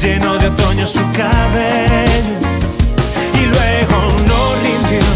lleno 0.00 0.38
de 0.38 0.48
otoño 0.48 0.86
su 0.86 1.02
cabello. 1.10 2.36
Y 3.34 3.46
luego 3.46 3.98
no 4.26 4.54
rindió 4.64 5.06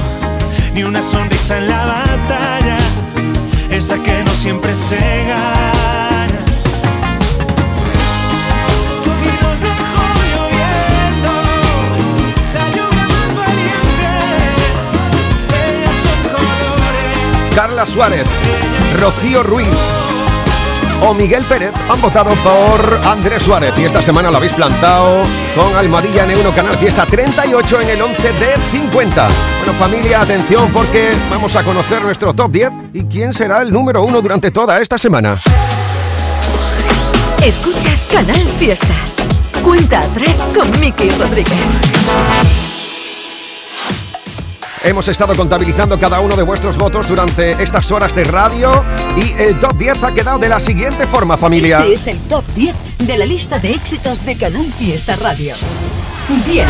ni 0.75 0.83
una 0.83 1.01
sonrisa 1.01 1.57
en 1.57 1.69
la 1.69 1.87
batalla, 1.87 2.77
esa 3.71 3.97
que 4.03 4.25
no 4.25 4.33
siempre 4.33 4.75
se 4.75 5.25
gana. 5.27 6.10
Carla 17.55 17.87
Suárez, 17.87 18.27
Rocío 19.01 19.43
Ruiz 19.43 19.69
o 21.03 21.15
Miguel 21.15 21.45
Pérez 21.45 21.73
han 21.89 22.01
votado 22.01 22.35
por 22.37 23.01
Andrés 23.07 23.43
Suárez 23.43 23.77
y 23.79 23.85
esta 23.85 24.03
semana 24.03 24.31
lo 24.31 24.37
habéis 24.37 24.53
plantado 24.53 25.23
con 25.55 25.75
Almadilla 25.77 26.25
en 26.25 26.39
1 26.39 26.55
Canal 26.55 26.77
Fiesta 26.77 27.07
38 27.07 27.81
en 27.81 27.89
el 27.91 28.03
11 28.03 28.33
de 28.35 28.57
50. 28.71 29.29
Bueno 29.59 29.73
familia, 29.79 30.21
atención 30.21 30.71
porque 30.73 31.11
vamos 31.31 31.57
a 31.57 31.63
conocer 31.63 32.03
nuestro 32.03 32.35
top 32.35 32.51
10 32.53 32.73
y 32.93 33.05
quién 33.05 33.33
será 33.33 33.63
el 33.63 33.71
número 33.71 34.03
uno 34.03 34.21
durante 34.21 34.51
toda 34.51 34.81
esta 34.81 34.99
semana. 34.99 35.39
Escuchas 37.43 38.07
Canal 38.13 38.47
Fiesta. 38.59 38.95
Cuenta 39.65 40.01
atrás 40.01 40.45
con 40.55 40.81
Miki 40.81 41.11
Rodríguez. 41.11 42.70
Hemos 44.83 45.09
estado 45.09 45.37
contabilizando 45.37 46.01
cada 46.01 46.21
uno 46.21 46.37
de 46.37 46.43
vuestros 46.43 46.79
votos 46.79 47.07
durante 47.07 47.51
estas 47.63 47.93
horas 47.93 48.15
de 48.15 48.25
radio 48.25 48.83
y 49.15 49.43
el 49.43 49.59
top 49.59 49.77
10 49.77 50.05
ha 50.05 50.13
quedado 50.13 50.39
de 50.39 50.49
la 50.49 50.59
siguiente 50.59 51.07
forma, 51.07 51.37
familia. 51.37 51.81
Este 51.81 51.93
es 51.93 52.07
el 52.07 52.19
top 52.21 52.45
10 52.55 52.75
de 52.99 53.19
la 53.19 53.27
lista 53.27 53.59
de 53.59 53.75
éxitos 53.75 54.25
de 54.25 54.39
Canal 54.39 54.73
Fiesta 54.79 55.17
Radio. 55.17 55.55
10. 56.47 56.69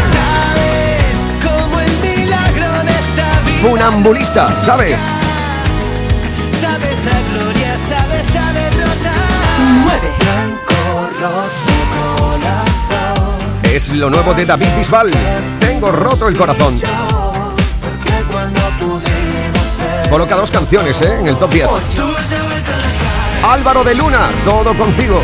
Como 1.41 1.79
el 1.79 1.99
milagro 2.01 2.83
de 2.83 2.91
esta 2.91 3.41
vida. 3.43 3.59
Funambulista, 3.61 4.57
¿sabes? 4.59 5.01
Sabes 6.61 7.07
a 7.07 7.33
gloria, 7.33 7.77
sabes 7.89 8.37
a 8.37 8.53
derrota. 8.53 9.13
9. 9.85 10.01
Blanco 10.19 11.11
roto 11.21 11.71
corazón. 12.27 13.73
Es 13.73 13.93
lo 13.93 14.11
nuevo 14.11 14.35
de 14.35 14.47
David 14.47 14.69
Bisbal. 14.77 15.13
Tengo 15.61 15.93
roto 15.93 16.27
el 16.27 16.37
corazón. 16.37 16.77
Coloca 20.11 20.37
dos 20.37 20.51
canciones 20.51 21.01
¿eh? 21.03 21.19
en 21.21 21.29
el 21.29 21.37
top 21.37 21.53
10. 21.53 21.69
Álvaro 23.45 23.85
de 23.85 23.95
Luna, 23.95 24.31
todo 24.45 24.77
contigo. 24.77 25.23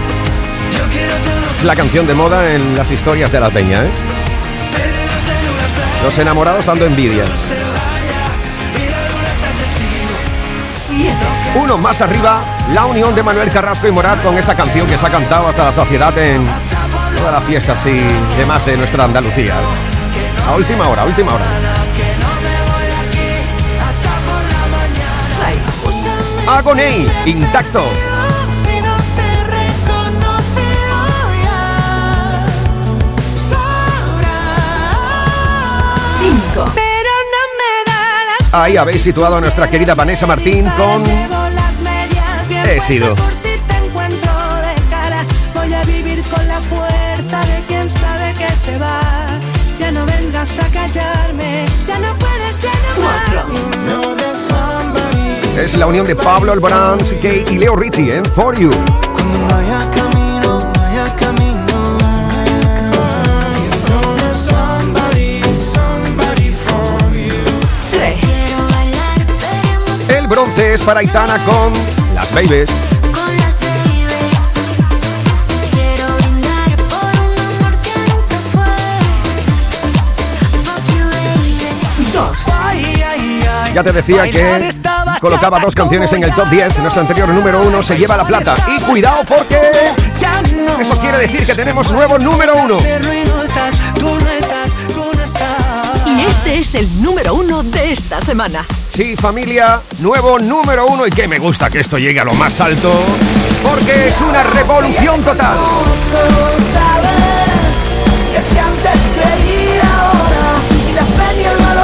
Es 1.54 1.64
la 1.64 1.74
canción 1.74 2.06
de 2.06 2.14
moda 2.14 2.52
en 2.52 2.76
las 2.76 2.90
historias 2.90 3.32
de 3.32 3.40
la 3.40 3.50
peña, 3.50 3.82
¿eh? 3.82 3.90
Los 6.04 6.18
enamorados 6.18 6.66
dando 6.66 6.84
envidia. 6.84 7.24
7. 10.78 11.12
Uno 11.56 11.78
más 11.78 12.00
arriba, 12.00 12.42
la 12.72 12.86
unión 12.86 13.14
de 13.14 13.22
Manuel 13.22 13.50
Carrasco 13.50 13.88
y 13.88 13.90
Morat 13.90 14.22
con 14.22 14.38
esta 14.38 14.54
canción 14.54 14.86
que 14.86 14.96
se 14.96 15.06
ha 15.06 15.10
cantado 15.10 15.48
hasta 15.48 15.64
la 15.64 15.72
saciedad 15.72 16.16
en 16.18 16.46
todas 17.16 17.32
las 17.32 17.44
fiestas 17.44 17.84
y 17.86 18.00
demás 18.38 18.64
de 18.66 18.76
nuestra 18.76 19.04
Andalucía. 19.04 19.54
A 20.48 20.54
última 20.54 20.86
hora, 20.86 21.04
última 21.04 21.34
hora. 21.34 21.85
Agoné, 26.46 27.06
intacto. 27.26 27.90
Cinco. 36.20 36.72
Ahí 38.52 38.76
habéis 38.76 39.02
situado 39.02 39.38
a 39.38 39.40
nuestra 39.40 39.68
querida 39.68 39.96
Vanessa 39.96 40.26
Martín 40.28 40.64
con 40.76 41.02
He 42.64 42.80
sido. 42.80 43.16
Ya 49.76 49.92
no 49.92 50.06
vengas 50.06 50.58
a 50.58 50.68
callarme, 50.70 51.66
ya 51.86 51.98
no 51.98 52.14
puedes, 52.18 52.56
es 55.66 55.76
la 55.76 55.86
unión 55.88 56.06
de 56.06 56.14
Pablo 56.14 56.52
Alborán, 56.52 56.98
CK 56.98 57.50
y 57.50 57.58
Leo 57.58 57.74
Richie 57.74 58.14
en 58.14 58.24
For 58.24 58.56
You. 58.56 58.70
El 70.08 70.26
bronce 70.28 70.74
es 70.74 70.82
para 70.82 71.00
Aitana 71.00 71.44
con 71.44 71.72
Las 72.14 72.32
Babies. 72.32 72.70
Ya 83.74 83.82
te 83.82 83.92
decía 83.92 84.30
que 84.30 84.70
colocaba 85.20 85.58
dos 85.58 85.74
canciones 85.74 86.12
en 86.12 86.24
el 86.24 86.34
top 86.34 86.48
10. 86.48 86.80
Nuestro 86.80 87.02
anterior 87.02 87.28
número 87.28 87.62
uno 87.62 87.82
se 87.82 87.96
lleva 87.96 88.16
la 88.16 88.26
plata. 88.26 88.54
Y 88.76 88.80
cuidado 88.82 89.24
porque 89.24 89.60
eso 90.78 90.98
quiere 90.98 91.18
decir 91.18 91.46
que 91.46 91.54
tenemos 91.54 91.90
nuevo 91.92 92.18
número 92.18 92.54
uno. 92.56 92.78
Y 96.06 96.24
este 96.24 96.58
es 96.58 96.74
el 96.74 97.02
número 97.02 97.34
uno 97.34 97.62
de 97.62 97.92
esta 97.92 98.20
semana. 98.20 98.64
Sí, 98.88 99.16
familia, 99.16 99.80
nuevo 99.98 100.38
número 100.38 100.86
uno 100.86 101.06
y 101.06 101.10
que 101.10 101.28
me 101.28 101.38
gusta 101.38 101.68
que 101.68 101.80
esto 101.80 101.98
llegue 101.98 102.20
a 102.20 102.24
lo 102.24 102.32
más 102.32 102.60
alto, 102.60 102.92
porque 103.62 104.08
es 104.08 104.20
una 104.20 104.42
revolución 104.42 105.22
total. 105.22 105.58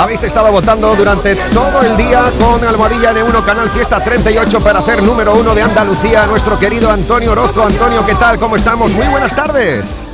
Habéis 0.03 0.25
estado 0.25 0.51
votando 0.51 0.97
durante 0.97 1.37
todo 1.55 1.81
el 1.81 1.97
día 1.97 2.25
con 2.37 2.65
Almohadilla 2.65 3.13
N1 3.13 3.45
Canal 3.45 3.71
Fiesta 3.71 4.03
38 4.03 4.59
para 4.59 4.81
hacer 4.81 5.01
número 5.01 5.33
uno 5.37 5.55
de 5.55 5.63
Andalucía, 5.63 6.27
nuestro 6.27 6.59
querido 6.59 6.91
Antonio 6.91 7.31
Orozco. 7.31 7.63
Antonio, 7.63 8.05
¿qué 8.05 8.17
tal? 8.17 8.37
¿Cómo 8.37 8.57
estamos? 8.57 8.93
Muy 8.95 9.07
buenas 9.07 9.33
tardes. 9.33 10.09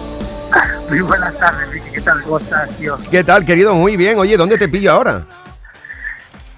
Muy 0.91 1.01
buenas 1.01 1.35
tardes, 1.39 1.73
Vicky. 1.73 1.91
¿Qué 1.91 2.01
tal? 2.03 2.23
¿Cómo 2.23 2.37
estás, 2.37 2.69
tío? 2.77 2.99
¿Qué 3.11 3.25
tal, 3.25 3.47
querido? 3.47 3.75
Muy 3.75 3.97
bien. 3.97 4.19
Oye, 4.19 4.37
¿dónde 4.37 4.59
te 4.59 4.69
pillo 4.69 4.93
ahora? 4.93 5.25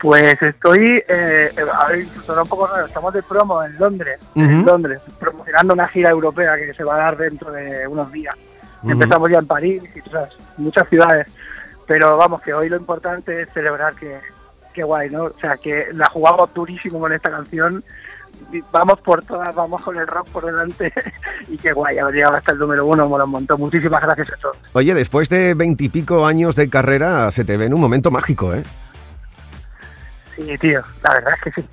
Pues 0.01 0.43
estoy, 0.43 1.01
eh, 1.07 1.53
a 1.73 1.87
ver, 1.87 2.09
suena 2.27 2.43
un 2.43 2.49
poco 2.49 2.67
raro, 2.67 2.87
estamos 2.87 3.15
de 3.15 3.23
promo 3.23 3.63
en 3.63 3.79
Londres, 3.79 4.19
en. 4.35 4.65
Londres, 4.65 5.01
promocionando 5.21 5.75
una 5.75 5.87
gira 5.87 6.11
europea 6.11 6.57
que 6.57 6.75
se 6.75 6.83
va 6.83 6.95
a 6.95 6.99
dar 6.99 7.17
dentro 7.17 7.53
de 7.53 7.87
unos 7.87 8.11
días. 8.11 8.35
Empezamos 8.83 9.31
ya 9.31 9.39
en 9.39 9.47
París 9.47 9.83
y 9.95 10.61
muchas 10.61 10.89
ciudades, 10.89 11.29
pero 11.91 12.17
vamos, 12.17 12.41
que 12.41 12.55
hoy 12.55 12.69
lo 12.69 12.77
importante 12.77 13.43
es 13.43 13.49
celebrar 13.53 13.97
que, 13.97 14.21
que 14.73 14.85
guay, 14.85 15.11
¿no? 15.11 15.25
O 15.25 15.35
sea, 15.41 15.57
que 15.57 15.89
la 15.93 16.09
jugamos 16.09 16.55
durísimo 16.55 17.01
con 17.01 17.13
esta 17.13 17.33
canción, 17.33 17.83
vamos 18.71 19.01
por 19.01 19.25
todas, 19.25 19.53
vamos 19.57 19.83
con 19.83 19.97
el 19.97 20.07
rock 20.07 20.29
por 20.29 20.47
delante 20.47 20.93
y 21.49 21.59
qué 21.59 21.73
guay, 21.73 21.99
haber 21.99 22.15
llegado 22.15 22.37
hasta 22.37 22.53
el 22.53 22.61
número 22.61 22.87
uno, 22.87 23.09
me 23.09 23.19
lo 23.19 23.27
montó. 23.27 23.59
Muchísimas 23.59 24.01
gracias 24.03 24.33
a 24.33 24.37
todos. 24.37 24.57
Oye, 24.73 24.95
después 24.95 25.29
de 25.31 25.55
veintipico 25.55 26.25
años 26.27 26.55
de 26.55 26.71
carrera, 26.71 27.29
se 27.33 27.45
te 27.45 27.57
ve 27.57 27.65
en 27.65 27.75
un 27.75 27.81
momento 27.81 28.13
mágico, 28.13 28.55
¿eh? 28.55 28.63
Sí, 30.37 30.57
tío, 30.59 30.85
la 31.03 31.15
verdad 31.15 31.35
es 31.35 31.43
que 31.43 31.61
sí. 31.61 31.69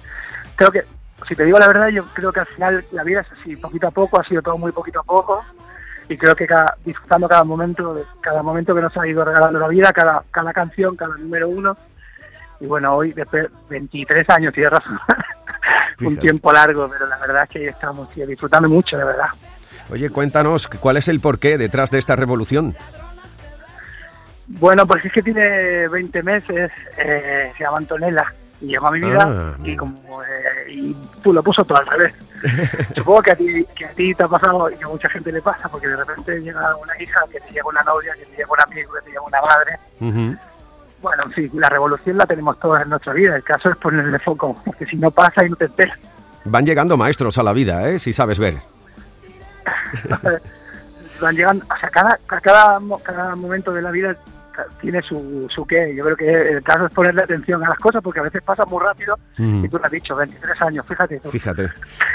Creo 0.55 0.71
que, 0.71 0.83
si 1.27 1.35
te 1.35 1.45
digo 1.45 1.59
la 1.59 1.67
verdad, 1.67 1.89
yo 1.89 2.03
creo 2.15 2.33
que 2.33 2.39
al 2.39 2.47
final 2.47 2.83
la 2.91 3.03
vida 3.03 3.21
es 3.21 3.27
así, 3.39 3.55
poquito 3.55 3.85
a 3.85 3.91
poco, 3.91 4.19
ha 4.19 4.23
sido 4.23 4.41
todo 4.41 4.57
muy 4.57 4.71
poquito 4.71 4.99
a 4.99 5.03
poco. 5.03 5.45
Y 6.09 6.17
creo 6.17 6.35
que 6.35 6.47
cada, 6.47 6.77
disfrutando 6.85 7.27
cada 7.27 7.43
momento, 7.43 8.05
cada 8.21 8.41
momento 8.41 8.73
que 8.73 8.81
nos 8.81 8.95
ha 8.97 9.07
ido 9.07 9.25
regalando 9.25 9.59
la 9.59 9.67
vida, 9.67 9.91
cada, 9.91 10.23
cada 10.31 10.53
canción, 10.53 10.95
cada 10.95 11.15
número 11.17 11.49
uno. 11.49 11.77
Y 12.59 12.65
bueno, 12.65 12.95
hoy, 12.95 13.13
después 13.13 13.43
de 13.43 13.49
23 13.69 14.29
años, 14.29 14.53
tienes 14.53 14.71
razón. 14.71 14.99
Un 16.01 16.17
tiempo 16.17 16.51
largo, 16.51 16.87
pero 16.89 17.07
la 17.07 17.17
verdad 17.17 17.43
es 17.43 17.49
que 17.49 17.59
ahí 17.59 17.65
estamos, 17.65 18.09
tío, 18.11 18.25
disfrutando 18.25 18.69
mucho, 18.69 18.97
de 18.97 19.03
verdad. 19.03 19.29
Oye, 19.89 20.09
cuéntanos, 20.09 20.67
¿cuál 20.67 20.97
es 20.97 21.07
el 21.07 21.19
porqué 21.19 21.57
detrás 21.57 21.89
de 21.91 21.97
esta 21.97 22.15
revolución? 22.15 22.75
Bueno, 24.47 24.85
pues 24.87 25.03
es 25.03 25.11
que 25.11 25.21
tiene 25.21 25.87
20 25.87 26.23
meses, 26.23 26.71
eh, 26.97 27.51
se 27.57 27.63
llama 27.63 27.77
Antonella, 27.77 28.33
y 28.61 28.67
llegó 28.67 28.87
a 28.87 28.91
mi 28.91 28.99
vida 28.99 29.25
Ah, 29.27 29.57
y 29.63 29.75
como 29.75 30.23
eh, 30.23 30.71
y 30.71 30.95
tú 31.21 31.33
lo 31.33 31.43
puso 31.43 31.63
todo 31.63 31.77
al 31.77 31.87
revés. 31.87 32.13
Supongo 32.95 33.21
que 33.23 33.31
a 33.31 33.35
ti 33.35 33.65
que 33.75 33.85
a 33.85 33.89
ti 33.89 34.13
te 34.13 34.23
ha 34.23 34.27
pasado 34.27 34.69
y 34.69 34.75
que 34.75 34.83
a 34.83 34.87
mucha 34.87 35.09
gente 35.09 35.31
le 35.31 35.41
pasa, 35.41 35.69
porque 35.69 35.87
de 35.87 35.95
repente 35.95 36.41
llega 36.41 36.75
una 36.75 37.01
hija, 37.01 37.21
que 37.31 37.39
te 37.39 37.51
llega 37.51 37.67
una 37.67 37.83
novia, 37.83 38.13
que 38.13 38.25
te 38.25 38.37
llega 38.37 38.49
un 38.51 38.61
amigo, 38.61 38.93
que 38.93 39.01
te 39.01 39.09
llega 39.09 39.21
una 39.21 39.41
madre. 39.41 39.79
Bueno, 41.01 41.23
sí, 41.35 41.49
la 41.53 41.69
revolución 41.69 42.17
la 42.17 42.25
tenemos 42.25 42.59
todos 42.59 42.81
en 42.81 42.89
nuestra 42.89 43.13
vida. 43.13 43.35
El 43.35 43.43
caso 43.43 43.69
es 43.69 43.77
ponerle 43.77 44.17
foco, 44.19 44.59
porque 44.65 44.85
si 44.85 44.95
no 44.97 45.11
pasa 45.11 45.45
y 45.45 45.49
no 45.49 45.55
te 45.55 45.65
enteras. 45.65 45.99
Van 46.45 46.65
llegando 46.65 46.97
maestros 46.97 47.37
a 47.37 47.43
la 47.43 47.53
vida, 47.53 47.87
¿eh? 47.89 47.99
Si 47.99 48.13
sabes 48.13 48.39
ver. 48.39 48.55
Van 51.21 51.35
llegando, 51.35 51.65
o 51.65 51.79
sea, 51.79 51.89
cada, 51.89 52.19
cada, 52.27 52.79
cada 53.03 53.35
momento 53.35 53.73
de 53.73 53.81
la 53.81 53.91
vida 53.91 54.15
tiene 54.81 55.01
su, 55.01 55.47
su 55.53 55.65
qué. 55.65 55.93
Yo 55.95 56.03
creo 56.03 56.17
que 56.17 56.31
el 56.53 56.63
caso 56.63 56.85
es 56.85 56.93
ponerle 56.93 57.23
atención 57.23 57.63
a 57.63 57.69
las 57.69 57.77
cosas, 57.79 58.01
porque 58.01 58.19
a 58.19 58.23
veces 58.23 58.41
pasa 58.43 58.63
muy 58.65 58.83
rápido 58.83 59.17
y 59.37 59.67
tú 59.67 59.77
lo 59.77 59.85
has 59.85 59.91
dicho, 59.91 60.15
23 60.15 60.61
años, 60.61 60.85
fíjate. 60.87 61.19
tú. 61.19 61.29
Fíjate. 61.29 61.67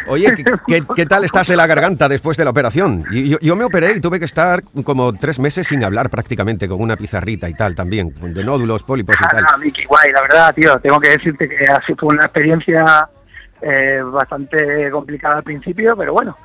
Oye, 0.07 0.33
¿qué, 0.35 0.45
qué, 0.67 0.83
qué 0.95 1.07
tal 1.07 1.25
estás 1.25 1.49
de 1.49 1.57
la 1.57 1.67
garganta 1.67 2.09
después 2.09 2.37
de 2.37 2.45
la 2.45 2.51
operación? 2.51 3.05
Yo, 3.11 3.39
yo 3.41 3.57
me 3.57 3.65
operé 3.65 3.93
y 3.97 4.01
tuve 4.01 4.19
que 4.19 4.25
estar 4.25 4.63
como 4.85 5.13
tres 5.15 5.39
meses 5.39 5.67
sin 5.67 5.85
hablar 5.85 6.11
prácticamente, 6.11 6.69
con 6.69 6.81
una 6.81 6.97
pizarrita 6.97 7.49
y 7.49 7.55
tal 7.55 7.75
también, 7.75 8.13
de 8.15 8.45
nódulos, 8.45 8.85
pólipos 8.85 9.17
y 9.21 9.25
tal. 9.29 9.45
Ah, 9.49 9.57
Vicky, 9.59 9.85
guay, 9.85 10.13
la 10.13 10.23
verdad, 10.23 10.55
tío, 10.55 10.79
tengo 10.81 11.01
que 11.01 11.11
decirte 11.11 11.49
que 11.49 11.67
ha 11.69 11.81
sido 11.87 12.09
una 12.09 12.25
experiencia 12.25 13.09
eh, 13.61 14.01
bastante 14.05 14.91
complicada 14.91 15.37
al 15.37 15.43
principio, 15.45 15.97
pero 15.97 16.13
bueno, 16.13 16.37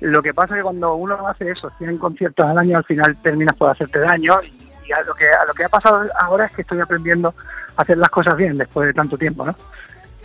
lo 0.00 0.22
que 0.22 0.32
pasa 0.32 0.54
es 0.54 0.58
que 0.58 0.62
cuando 0.62 0.94
uno 0.94 1.26
hace 1.26 1.50
eso, 1.50 1.70
100 1.78 1.98
conciertos 1.98 2.46
al 2.46 2.58
año, 2.58 2.76
al 2.76 2.84
final 2.84 3.16
terminas 3.22 3.56
por 3.56 3.70
hacerte 3.70 3.98
daño 3.98 4.34
y, 4.42 4.57
y 4.88 4.92
a, 4.92 5.02
lo 5.02 5.14
que, 5.14 5.28
a 5.28 5.44
lo 5.44 5.52
que 5.54 5.64
ha 5.64 5.68
pasado 5.68 6.04
ahora 6.20 6.46
es 6.46 6.52
que 6.52 6.62
estoy 6.62 6.80
aprendiendo 6.80 7.34
a 7.76 7.82
hacer 7.82 7.98
las 7.98 8.10
cosas 8.10 8.36
bien 8.36 8.56
después 8.56 8.86
de 8.86 8.94
tanto 8.94 9.16
tiempo, 9.18 9.44
¿no? 9.44 9.54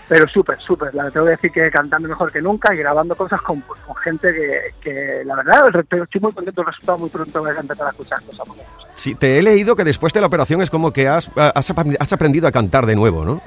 Pero 0.10 0.28
súper, 0.28 0.60
súper, 0.60 0.94
la 0.94 1.10
tengo 1.12 1.26
que 1.28 1.32
decir 1.32 1.52
que 1.52 1.72
cantando 1.72 2.10
mejor 2.10 2.30
que 2.32 2.42
nunca 2.42 2.74
y 2.74 2.78
grabando 2.78 3.16
cosas 3.16 3.42
con, 3.42 3.62
pues, 3.62 3.80
con 3.82 3.96
gente 3.96 4.34
que, 4.34 4.74
que, 4.82 5.24
la 5.26 5.36
verdad, 5.36 5.70
estoy 5.80 6.22
muy 6.22 6.34
contento 6.34 6.62
del 6.62 6.68
resultado, 6.68 6.98
muy 6.98 7.10
pronto 7.10 7.40
voy 7.40 7.52
a 7.56 7.60
empezar 7.60 7.88
a 7.88 7.90
escuchar 7.92 8.22
cosas. 8.24 8.48
Sí, 8.96 9.16
te 9.16 9.40
he 9.40 9.42
leído 9.42 9.76
que 9.78 9.86
después 9.86 10.12
de 10.14 10.20
la 10.22 10.28
operación 10.28 10.62
es 10.62 10.70
como 10.70 10.92
que 10.92 11.08
has, 11.08 11.32
has, 11.38 11.70
ap- 11.72 11.96
has 12.00 12.12
aprendido 12.14 12.48
a 12.48 12.52
cantar 12.52 12.86
de 12.86 12.96
nuevo, 12.96 13.24
¿no? 13.24 13.42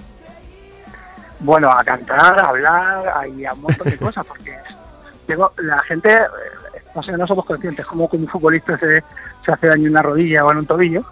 bueno, 1.40 1.70
a 1.70 1.84
cantar, 1.84 2.38
a 2.38 2.48
hablar 2.48 3.28
y 3.36 3.44
a 3.44 3.52
un 3.52 3.60
montón 3.62 3.88
de 3.90 3.98
cosas, 3.98 4.24
porque 4.26 4.56
tengo, 5.26 5.50
la 5.58 5.78
gente, 5.80 6.18
no 6.96 7.02
sé, 7.02 7.12
no 7.12 7.26
somos 7.26 7.44
conscientes, 7.44 7.84
como 7.86 8.08
que 8.10 8.16
un 8.16 8.26
futbolista 8.26 8.76
se, 8.78 9.04
se 9.44 9.52
hace 9.52 9.68
daño 9.68 9.84
en 9.84 9.90
una 9.92 10.02
rodilla 10.02 10.44
o 10.44 10.50
en 10.50 10.58
un 10.58 10.66
tobillo, 10.66 11.02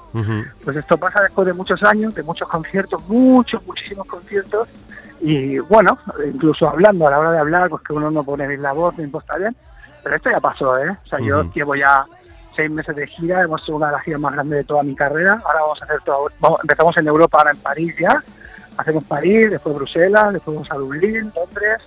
pues 0.65 0.77
esto 0.77 0.97
pasa 0.99 1.21
después 1.21 1.47
de 1.47 1.53
muchos 1.53 1.83
años, 1.85 2.15
de 2.15 2.23
muchos 2.25 2.49
conciertos, 2.49 3.07
muchos, 3.07 3.65
muchísimos 3.67 4.07
conciertos, 4.09 4.69
y 5.21 5.59
bueno, 5.61 5.99
incluso 6.27 6.69
hablando, 6.69 7.07
a 7.07 7.11
la 7.13 7.19
hora 7.21 7.33
de 7.33 7.39
hablar, 7.39 7.69
pues 7.71 7.83
que 7.83 7.93
uno 7.93 8.11
no 8.11 8.25
pone 8.25 8.47
bien 8.49 8.63
la 8.63 8.73
voz, 8.73 8.97
no 8.99 9.05
imposta 9.05 9.37
bien, 9.37 9.55
pero 10.03 10.17
esto 10.17 10.31
ya 10.31 10.41
pasó, 10.41 10.77
¿eh? 10.79 10.91
O 11.05 11.09
sea, 11.09 11.19
yo 11.21 11.43
llevo 11.55 11.75
ya 11.77 12.05
seis 12.57 12.71
meses 12.71 12.95
de 12.97 13.07
gira, 13.07 13.43
hemos 13.43 13.63
hecho 13.63 13.77
una 13.77 13.87
de 13.87 13.93
las 13.93 14.03
giras 14.03 14.21
más 14.21 14.33
grandes 14.33 14.59
de 14.59 14.65
toda 14.65 14.83
mi 14.83 14.95
carrera, 14.95 15.41
ahora 15.45 15.61
vamos 15.63 15.83
a 15.83 15.85
hacer 15.85 16.01
todo, 16.03 16.29
vamos- 16.41 16.61
empezamos 16.63 16.97
en 16.97 17.07
Europa, 17.09 17.39
ahora 17.39 17.51
en 17.53 17.59
París 17.59 17.95
ya, 17.99 18.23
hacemos 18.77 19.05
París, 19.05 19.51
después 19.51 19.75
Bruselas, 19.77 20.33
después 20.33 20.55
vamos 20.57 20.71
a 20.71 20.75
Dublín, 20.77 21.33
Londres, 21.35 21.83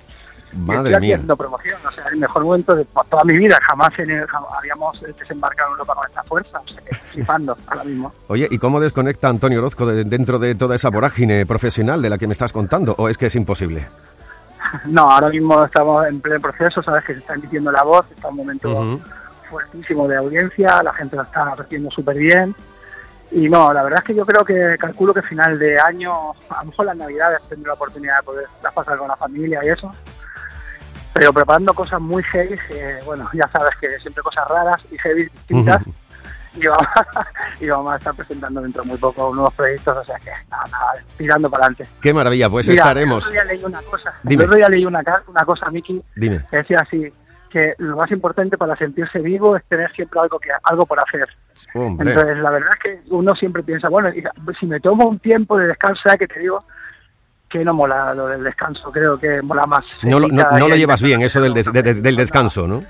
Madre 0.66 0.91
estoy 0.91 1.01
mía. 1.08 1.16
haciendo 1.16 1.38
promoción, 1.38 1.80
o 1.88 1.91
sea, 1.91 2.05
el 2.12 2.18
mejor 2.18 2.43
momento 2.43 2.76
de 2.76 2.86
pues, 2.86 3.08
toda 3.10 3.24
mi 3.24 3.38
vida, 3.38 3.58
jamás 3.68 3.97
en 3.99 4.10
el- 4.12 4.28
jam- 4.28 4.45
habíamos 4.58 4.99
desembarcado 5.01 5.70
en 5.70 5.72
Europa 5.74 5.95
con 5.95 6.08
esta 6.08 6.24
fuerza, 6.24 6.60
o 6.60 6.68
sea, 6.68 6.82
flipando 7.12 7.58
ahora 7.68 7.84
mismo. 7.84 8.14
Oye, 8.28 8.47
¿y 8.49 8.58
cómo 8.58 8.80
desconecta 8.80 9.30
Antonio 9.30 9.60
Orozco 9.60 9.86
de- 9.86 10.03
dentro 10.03 10.39
de 10.39 10.55
toda 10.55 10.76
esa 10.76 10.89
vorágine 10.89 11.45
profesional 11.45 12.01
de 12.01 12.10
la 12.10 12.18
que 12.18 12.28
me 12.28 12.34
estás 12.34 12.51
contando? 12.53 12.95
¿O 12.97 13.10
es 13.10 13.18
que 13.18 13.28
es 13.28 13.36
imposible? 13.36 13.88
No, 14.86 15.03
ahora 15.10 15.30
mismo 15.30 15.64
estamos 15.64 16.05
en 16.08 16.20
pleno 16.20 16.41
proceso, 16.41 16.84
sabes 16.84 17.05
que 17.05 17.14
se 17.14 17.20
está 17.20 17.36
emitiendo 17.36 17.72
la 17.72 17.84
voz, 17.84 18.05
está 18.12 18.28
un 18.28 18.36
momento 18.36 18.99
fuertísimo 19.49 20.08
de 20.10 20.18
audiencia, 20.18 20.84
la 20.84 20.91
gente 20.93 21.16
lo 21.16 21.24
está 21.24 21.55
recibiendo 21.55 21.89
súper 21.91 22.18
bien. 22.18 22.53
Y 23.32 23.47
no, 23.49 23.72
la 23.72 23.84
verdad 23.84 23.99
es 23.99 24.05
que 24.05 24.16
yo 24.16 24.26
creo 24.26 24.43
que 24.43 24.78
calculo 24.78 25.14
que 25.14 25.22
final 25.22 25.58
de 25.60 25.78
año, 25.80 26.32
a 26.49 26.60
lo 26.64 26.66
mejor 26.72 26.86
las 26.86 26.97
navidades 26.97 27.41
tendré 27.47 27.68
la 27.68 27.74
oportunidad 27.76 28.18
de 28.20 28.24
poder 28.24 28.45
pasar 28.74 28.97
con 28.97 29.08
la 29.08 29.16
familia 29.16 29.62
y 29.64 29.70
eso. 29.70 29.93
Pero 31.20 31.34
preparando 31.34 31.74
cosas 31.74 31.99
muy 31.99 32.24
heavy, 32.24 32.57
que, 32.70 32.99
bueno, 33.05 33.30
ya 33.34 33.47
sabes 33.49 33.76
que 33.80 33.99
siempre 33.99 34.22
cosas 34.24 34.47
raras 34.47 34.82
y 34.91 34.97
heavy 34.97 35.24
distintas. 35.24 35.84
Y 36.55 36.65
vamos, 36.65 36.88
y 37.61 37.68
vamos 37.68 37.93
a 37.93 37.97
estar 37.97 38.15
presentando 38.15 38.61
dentro 38.61 38.82
de 38.84 38.89
muy 38.89 38.97
poco 38.97 39.34
nuevos 39.34 39.53
proyectos, 39.53 39.97
o 39.97 40.03
sea 40.03 40.18
que 40.18 40.32
nada, 40.49 40.63
nada, 40.72 41.03
tirando 41.18 41.49
para 41.49 41.65
adelante. 41.65 41.88
Qué 42.01 42.13
maravilla, 42.13 42.49
pues 42.49 42.68
Mira, 42.68 42.82
estaremos. 42.82 43.32
Día 43.32 43.43
leí 43.43 43.63
una 43.63 43.82
cosa, 43.84 44.13
Dime. 44.24 44.43
otro 44.43 44.55
día 44.55 44.70
leí 44.70 44.86
una, 44.86 45.03
una 45.28 45.45
cosa, 45.45 45.70
Miki, 45.70 46.01
Dime. 46.15 46.43
que 46.49 46.57
decía 46.57 46.78
así, 46.82 47.13
que 47.49 47.74
lo 47.78 47.95
más 47.97 48.11
importante 48.11 48.57
para 48.57 48.76
sentirse 48.76 49.20
vivo 49.20 49.55
es 49.55 49.63
tener 49.65 49.91
siempre 49.93 50.20
algo 50.20 50.39
que 50.39 50.49
algo 50.63 50.86
por 50.86 50.99
hacer. 50.99 51.28
Hombre. 51.74 52.11
Entonces, 52.11 52.38
la 52.38 52.49
verdad 52.49 52.70
es 52.74 52.80
que 52.80 53.09
uno 53.09 53.36
siempre 53.36 53.63
piensa, 53.63 53.89
bueno, 53.89 54.09
si 54.59 54.65
me 54.65 54.80
tomo 54.80 55.07
un 55.07 55.20
tiempo 55.20 55.57
de 55.57 55.68
descanso, 55.68 56.01
¿sabes 56.03 56.20
qué 56.20 56.28
te 56.28 56.39
digo? 56.39 56.63
Que 57.50 57.64
no 57.64 57.74
mola 57.74 58.14
lo 58.14 58.28
del 58.28 58.43
descanso, 58.43 58.91
creo 58.91 59.18
que 59.18 59.41
mola 59.41 59.66
más. 59.66 59.86
No, 60.04 60.20
lo- 60.20 60.28
no- 60.28 60.45
no 60.52 60.68
lo 60.68 60.76
llevas 60.76 61.02
bien, 61.02 61.22
eso 61.22 61.39
del, 61.41 61.54
des- 61.54 61.72
de- 61.72 61.82
de- 61.84 61.93
del 62.02 62.16
descanso, 62.16 62.68
¿no? 62.68 62.82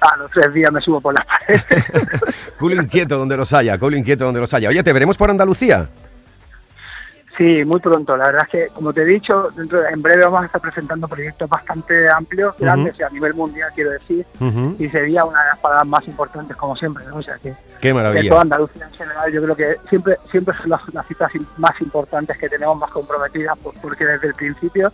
A 0.00 0.16
los 0.16 0.30
tres 0.30 0.52
días 0.54 0.72
me 0.72 0.80
subo 0.80 1.00
por 1.00 1.14
las 1.14 1.26
paredes. 1.26 1.64
Culo 2.58 2.74
inquieto 2.76 3.18
donde 3.18 3.36
los 3.36 3.52
haya, 3.52 3.78
culo 3.78 3.96
inquieto 3.96 4.24
donde 4.24 4.40
los 4.40 4.52
haya. 4.54 4.68
Oye, 4.70 4.82
¿te 4.82 4.92
veremos 4.92 5.16
por 5.18 5.30
Andalucía? 5.30 5.88
Sí, 7.36 7.64
muy 7.64 7.80
pronto. 7.80 8.16
La 8.16 8.26
verdad 8.26 8.42
es 8.44 8.48
que, 8.50 8.68
como 8.74 8.92
te 8.92 9.02
he 9.02 9.04
dicho, 9.04 9.48
dentro 9.56 9.80
de- 9.80 9.88
en 9.90 10.02
breve 10.02 10.24
vamos 10.24 10.42
a 10.42 10.46
estar 10.46 10.60
presentando 10.60 11.06
proyectos 11.08 11.48
bastante 11.48 12.10
amplios, 12.10 12.54
grandes 12.58 12.98
y 12.98 13.02
a 13.02 13.08
nivel 13.08 13.34
mundial, 13.34 13.70
quiero 13.74 13.92
decir. 13.92 14.26
Y 14.78 14.88
sería 14.88 15.24
una 15.24 15.40
de 15.42 15.48
las 15.50 15.58
paradas 15.60 15.86
más 15.86 16.06
importantes, 16.08 16.56
como 16.56 16.76
siempre. 16.76 17.04
¿no? 17.06 17.16
O 17.16 17.22
sea 17.22 17.36
que 17.38 17.54
Qué 17.80 17.94
maravilla. 17.94 18.28
toda 18.28 18.42
Andalucía 18.42 18.84
en 18.86 18.92
general, 18.94 19.32
yo 19.32 19.42
creo 19.42 19.56
que 19.56 19.76
siempre 19.88 20.16
siempre 20.30 20.54
son 20.58 20.70
las, 20.70 20.92
las 20.92 21.06
citas 21.06 21.30
más 21.56 21.80
importantes 21.80 22.36
que 22.36 22.48
tenemos, 22.48 22.76
más 22.76 22.90
comprometidas, 22.90 23.56
por- 23.58 23.74
porque 23.80 24.04
desde 24.04 24.26
el 24.28 24.34
principio 24.34 24.90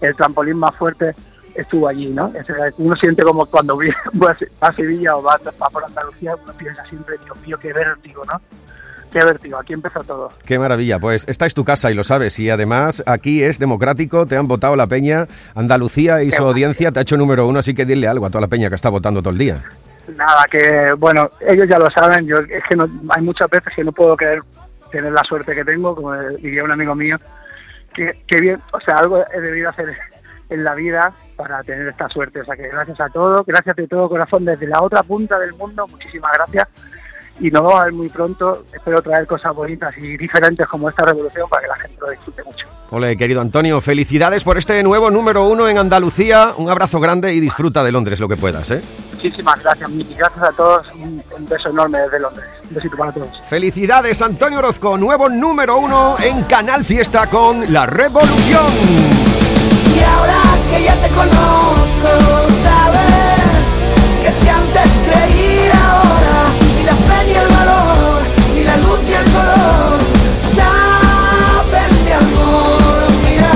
el 0.00 0.14
trampolín 0.14 0.58
más 0.58 0.74
fuerte 0.76 1.14
estuvo 1.54 1.88
allí, 1.88 2.08
¿no? 2.08 2.30
Uno 2.78 2.96
siente 2.96 3.22
como 3.22 3.46
cuando 3.46 3.78
va 4.22 4.36
a 4.60 4.72
Sevilla 4.72 5.16
o 5.16 5.22
va, 5.22 5.40
va 5.62 5.70
por 5.70 5.84
Andalucía, 5.84 6.34
uno 6.42 6.52
piensa 6.54 6.84
siempre, 6.86 7.16
Dios 7.24 7.36
mío, 7.46 7.56
qué 7.58 7.72
vértigo, 7.72 8.22
¿no? 8.26 8.40
Qué 9.12 9.24
vértigo, 9.24 9.58
aquí 9.58 9.72
empezó 9.72 10.00
todo. 10.04 10.32
Qué 10.44 10.58
maravilla, 10.58 10.98
pues 10.98 11.24
esta 11.28 11.46
es 11.46 11.54
tu 11.54 11.64
casa 11.64 11.90
y 11.90 11.94
lo 11.94 12.04
sabes. 12.04 12.38
Y 12.38 12.50
además 12.50 13.02
aquí 13.06 13.42
es 13.42 13.58
democrático, 13.58 14.26
te 14.26 14.36
han 14.36 14.46
votado 14.46 14.76
la 14.76 14.86
peña. 14.86 15.26
Andalucía 15.54 16.22
y 16.22 16.30
su 16.30 16.44
audiencia 16.44 16.92
te 16.92 16.98
ha 16.98 17.02
hecho 17.02 17.16
número 17.16 17.46
uno, 17.46 17.60
así 17.60 17.74
que 17.74 17.86
dile 17.86 18.06
algo 18.06 18.26
a 18.26 18.30
toda 18.30 18.42
la 18.42 18.48
peña 18.48 18.68
que 18.68 18.74
está 18.74 18.90
votando 18.90 19.22
todo 19.22 19.32
el 19.32 19.38
día. 19.38 19.62
Nada, 20.14 20.44
que 20.50 20.92
bueno, 20.98 21.30
ellos 21.46 21.66
ya 21.68 21.78
lo 21.78 21.90
saben, 21.90 22.26
yo 22.26 22.36
es 22.36 22.64
que 22.68 22.76
no, 22.76 22.88
hay 23.10 23.22
muchas 23.22 23.48
veces 23.50 23.72
que 23.74 23.84
no 23.84 23.92
puedo 23.92 24.16
creer 24.16 24.40
tener 24.90 25.12
la 25.12 25.22
suerte 25.24 25.54
que 25.54 25.64
tengo, 25.64 25.94
como 25.94 26.14
diría 26.14 26.64
un 26.64 26.72
amigo 26.72 26.94
mío, 26.94 27.18
que, 27.94 28.12
que 28.26 28.40
bien, 28.40 28.60
o 28.72 28.80
sea, 28.80 28.96
algo 28.96 29.22
he 29.34 29.40
debido 29.40 29.68
hacer 29.68 29.94
en 30.48 30.64
la 30.64 30.74
vida 30.74 31.12
para 31.36 31.62
tener 31.62 31.88
esta 31.88 32.08
suerte, 32.08 32.40
o 32.40 32.44
sea 32.44 32.56
que 32.56 32.68
gracias 32.68 32.98
a 33.00 33.10
todos, 33.10 33.44
gracias 33.46 33.76
de 33.76 33.86
todo 33.86 34.08
corazón 34.08 34.46
desde 34.46 34.66
la 34.66 34.80
otra 34.82 35.02
punta 35.02 35.38
del 35.38 35.52
mundo, 35.52 35.86
muchísimas 35.86 36.32
gracias 36.32 36.68
y 37.40 37.50
nos 37.50 37.62
vamos 37.62 37.80
a 37.80 37.84
ver 37.84 37.92
muy 37.94 38.08
pronto, 38.08 38.64
espero 38.72 39.00
traer 39.02 39.26
cosas 39.26 39.54
bonitas 39.54 39.96
y 39.96 40.16
diferentes 40.16 40.66
como 40.66 40.88
esta 40.88 41.04
revolución 41.04 41.48
para 41.48 41.62
que 41.62 41.68
la 41.68 41.76
gente 41.76 41.96
lo 42.00 42.10
disfrute 42.10 42.42
mucho. 42.44 42.66
Ole, 42.90 43.16
querido 43.16 43.40
Antonio, 43.40 43.80
felicidades 43.80 44.44
por 44.44 44.56
este 44.56 44.82
nuevo 44.82 45.10
número 45.10 45.46
uno 45.46 45.68
en 45.68 45.76
Andalucía. 45.76 46.54
Un 46.56 46.70
abrazo 46.70 47.00
grande 47.00 47.34
y 47.34 47.40
disfruta 47.40 47.84
de 47.84 47.92
Londres 47.92 48.18
lo 48.18 48.28
que 48.28 48.36
puedas, 48.36 48.70
¿eh? 48.70 48.82
Muchísimas 49.12 49.62
gracias, 49.62 49.90
Miki, 49.90 50.14
gracias 50.14 50.42
a 50.42 50.52
todos, 50.52 50.86
un, 50.94 51.22
un 51.36 51.46
beso 51.46 51.68
enorme 51.68 51.98
desde 51.98 52.20
Londres, 52.20 52.46
un 52.68 52.74
besito 52.74 52.96
para 52.96 53.12
todos. 53.12 53.28
Felicidades, 53.44 54.22
Antonio 54.22 54.60
Orozco, 54.60 54.96
nuevo 54.96 55.28
número 55.28 55.76
uno 55.76 56.16
en 56.22 56.44
Canal 56.44 56.84
Fiesta 56.84 57.26
con 57.28 57.72
La 57.72 57.84
Revolución. 57.84 58.72
Y 59.94 60.00
ahora 60.02 60.40
que 60.70 60.84
ya 60.84 60.94
te 60.96 61.08
conozco, 61.08 62.08
sabes 62.62 63.66
que 64.22 64.30
si 64.30 64.48
antes 64.48 64.92
creía 65.04 65.90
ahora, 65.90 66.37
ni 67.26 67.34
el 67.34 67.48
valor, 67.48 68.22
ni 68.54 68.62
la 68.64 68.76
luz 68.78 69.00
ni 69.06 69.12
el 69.12 69.24
color, 69.24 69.98
saben 70.54 72.04
de 72.04 72.12
amor. 72.14 73.10
Mira, 73.24 73.52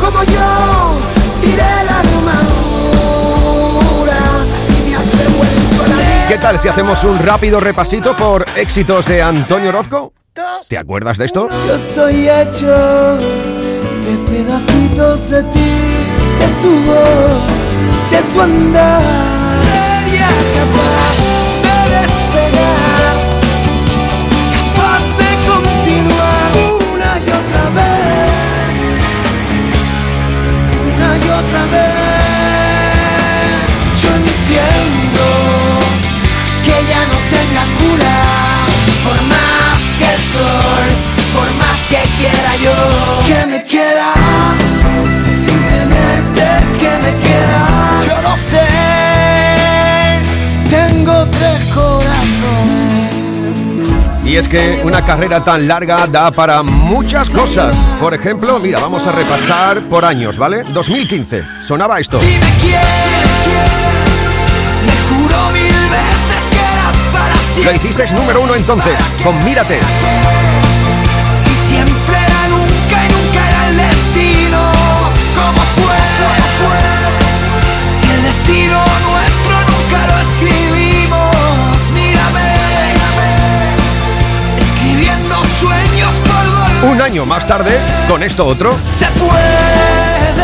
como 0.00 0.22
yo 0.24 0.98
tiré 1.40 1.84
la 1.86 1.98
armadura 2.00 4.20
y 4.68 4.70
me 4.88 4.94
has 4.96 5.10
devuelto 5.10 5.82
la 5.88 5.96
vida. 5.96 6.26
¿Qué 6.28 6.38
tal 6.38 6.58
si 6.58 6.68
hacemos 6.68 7.04
un 7.04 7.18
rápido 7.18 7.60
repasito 7.60 8.16
por 8.16 8.46
éxitos 8.56 9.06
de 9.06 9.22
Antonio 9.22 9.68
Orozco? 9.70 10.12
¿Te 10.68 10.78
acuerdas 10.78 11.18
de 11.18 11.26
esto? 11.26 11.48
Yo 11.66 11.74
estoy 11.74 12.28
hecho 12.28 12.66
de 12.66 14.16
pedacitos 14.26 15.28
de 15.28 15.42
ti, 15.44 15.70
de 16.38 16.46
tu 16.62 16.80
voz, 16.86 17.42
de 18.10 18.22
tu 18.32 18.40
andar. 18.40 19.02
Sería 19.62 20.28
capaz 20.56 21.11
otra 31.52 31.66
vez. 31.66 31.91
Es 54.42 54.48
que 54.48 54.80
una 54.84 55.04
carrera 55.04 55.44
tan 55.44 55.68
larga 55.68 56.06
da 56.08 56.30
para 56.32 56.62
muchas 56.62 57.30
cosas. 57.30 57.76
Por 58.00 58.12
ejemplo, 58.14 58.58
mira, 58.58 58.80
vamos 58.80 59.06
a 59.06 59.12
repasar 59.12 59.88
por 59.88 60.04
años, 60.04 60.36
¿vale? 60.36 60.64
2015, 60.72 61.44
sonaba 61.60 62.00
esto. 62.00 62.18
Me 62.18 62.26
juro 65.08 65.50
mil 65.52 65.64
veces 65.70 66.42
que 66.50 66.56
era 66.56 66.92
para 67.12 67.34
Lo 67.34 67.40
siempre. 67.54 67.76
hiciste 67.76 68.12
número 68.14 68.40
uno 68.42 68.54
entonces, 68.56 68.98
con 69.22 69.44
Mírate. 69.44 69.78
Un 86.82 87.00
año 87.00 87.24
más 87.24 87.46
tarde, 87.46 87.70
con 88.08 88.24
esto 88.24 88.44
otro. 88.44 88.76
Se 88.84 89.06
puede 89.06 90.34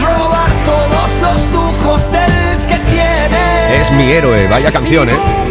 robar 0.00 0.64
todos 0.64 1.10
los 1.20 1.50
lujos 1.52 2.12
del 2.12 2.66
que 2.68 2.78
tiene. 2.90 3.80
Es 3.80 3.90
mi 3.90 4.12
héroe, 4.12 4.46
vaya 4.46 4.70
canción, 4.70 5.10
¿eh? 5.10 5.47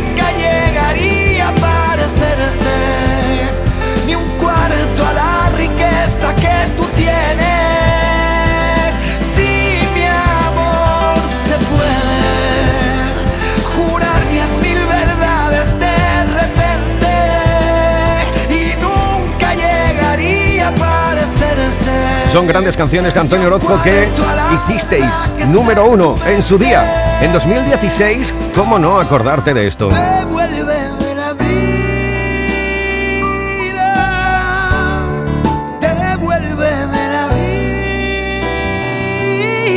Son 22.38 22.45
grandes 22.45 22.77
canciones 22.77 23.15
de 23.15 23.19
Antonio 23.19 23.47
Orozco 23.47 23.81
que 23.81 24.07
hicisteis 24.53 25.27
número 25.47 25.89
uno 25.89 26.19
en 26.27 26.43
su 26.43 26.59
día. 26.59 27.19
En 27.19 27.33
2016, 27.33 28.31
¿cómo 28.53 28.77
no 28.77 28.99
acordarte 28.99 29.55
de 29.55 29.65
esto? 29.65 29.89
Devuélveme 29.89 31.15
la 31.15 31.33
vida, 31.33 31.55
devuélveme 35.81 37.09
la 37.09 37.27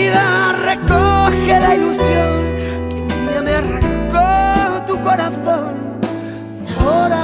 vida, 0.03 0.53
recoge 0.63 1.61
la 1.61 1.75
ilusión 1.77 2.45
que 2.91 2.95
un 2.95 3.09
día 3.27 3.41
me 3.43 3.55
arrancó 3.55 4.85
tu 4.85 5.03
corazón. 5.03 5.99
Ahora 6.79 7.23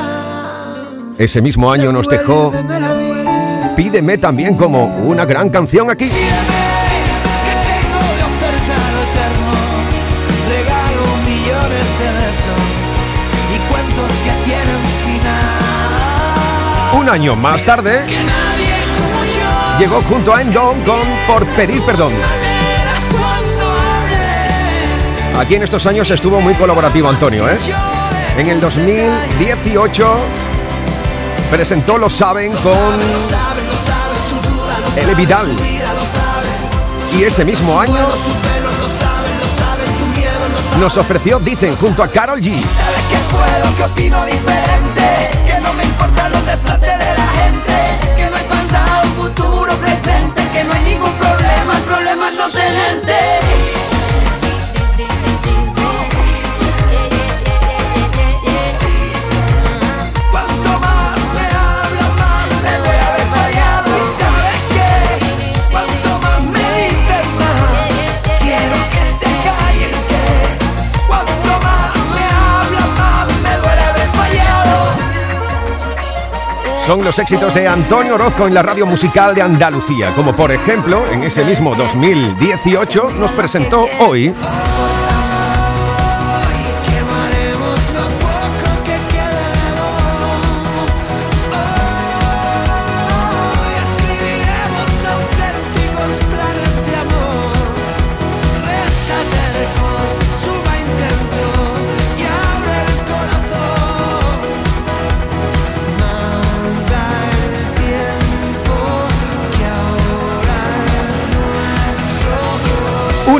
Ese 1.18 1.42
mismo 1.42 1.70
año 1.70 1.92
nos 1.92 2.08
dejó. 2.08 2.54
Pídeme 3.76 4.16
también 4.16 4.56
como 4.56 4.86
una 4.86 5.26
gran 5.26 5.50
canción 5.50 5.90
aquí. 5.90 6.10
Un 16.98 17.08
año 17.10 17.36
más 17.36 17.62
tarde, 17.62 18.02
llegó 19.78 20.00
junto 20.02 20.34
a 20.34 20.40
Endon 20.40 20.80
con 20.80 21.06
Por 21.26 21.46
Pedir 21.48 21.82
Perdón. 21.82 22.14
Aquí 25.38 25.54
en 25.54 25.62
estos 25.62 25.84
años 25.84 26.10
estuvo 26.10 26.40
muy 26.40 26.54
colaborativo 26.54 27.10
Antonio, 27.10 27.46
¿eh? 27.46 27.58
En 28.38 28.48
el 28.48 28.58
2018 28.58 30.16
presentó 31.50 31.98
Lo 31.98 32.08
Saben 32.08 32.52
con 32.52 33.55
Ele 34.96 35.14
Vidal. 35.14 35.54
Y 37.12 37.24
ese 37.24 37.44
mismo 37.44 37.78
año 37.78 38.08
nos 40.80 40.96
ofreció 40.98 41.38
Dicen 41.38 41.76
junto 41.76 42.02
a 42.02 42.08
Carol 42.08 42.40
G. 42.40 42.52
son 76.86 77.02
los 77.02 77.18
éxitos 77.18 77.52
de 77.52 77.66
Antonio 77.66 78.14
Orozco 78.14 78.46
en 78.46 78.54
la 78.54 78.62
radio 78.62 78.86
musical 78.86 79.34
de 79.34 79.42
Andalucía, 79.42 80.12
como 80.14 80.36
por 80.36 80.52
ejemplo 80.52 81.04
en 81.10 81.24
ese 81.24 81.44
mismo 81.44 81.74
2018 81.74 83.10
nos 83.18 83.32
presentó 83.32 83.88
hoy 83.98 84.32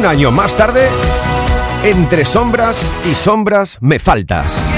año 0.07 0.31
más 0.31 0.55
tarde, 0.55 0.89
entre 1.83 2.25
sombras 2.25 2.91
y 3.11 3.15
sombras 3.15 3.79
me 3.81 3.99
faltas. 3.99 4.73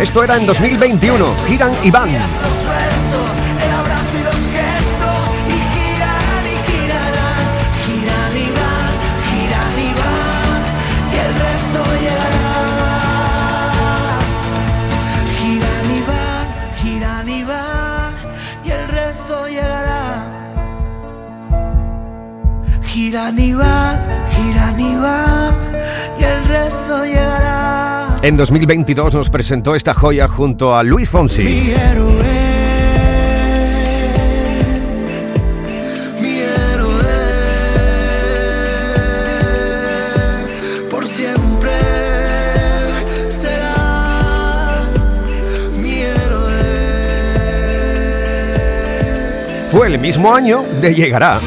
Esto 0.00 0.22
era 0.22 0.36
en 0.36 0.46
2021. 0.46 1.34
Giran 1.46 1.72
y 1.82 1.90
van. 1.90 2.08
giran 23.08 23.38
y 23.38 23.54
van, 23.54 23.96
giran 24.30 24.80
y 24.80 24.94
van, 24.96 25.54
y 26.18 26.24
el 26.24 26.44
resto 26.44 27.04
llegará. 27.04 27.87
En 28.20 28.36
2022 28.36 29.14
nos 29.14 29.30
presentó 29.30 29.76
esta 29.76 29.94
joya 29.94 30.26
junto 30.26 30.74
a 30.74 30.82
Luis 30.82 31.08
Fonsi. 31.08 31.44
Mi 31.44 31.70
héroe, 31.70 32.24
mi 36.20 36.40
héroe, 36.40 37.04
por 40.90 41.06
siempre 41.06 41.70
serás 43.28 44.88
mi 45.80 46.00
héroe. 46.02 46.58
Fue 49.70 49.86
el 49.86 50.00
mismo 50.00 50.34
año 50.34 50.64
de 50.82 50.92
Llegará. 50.92 51.38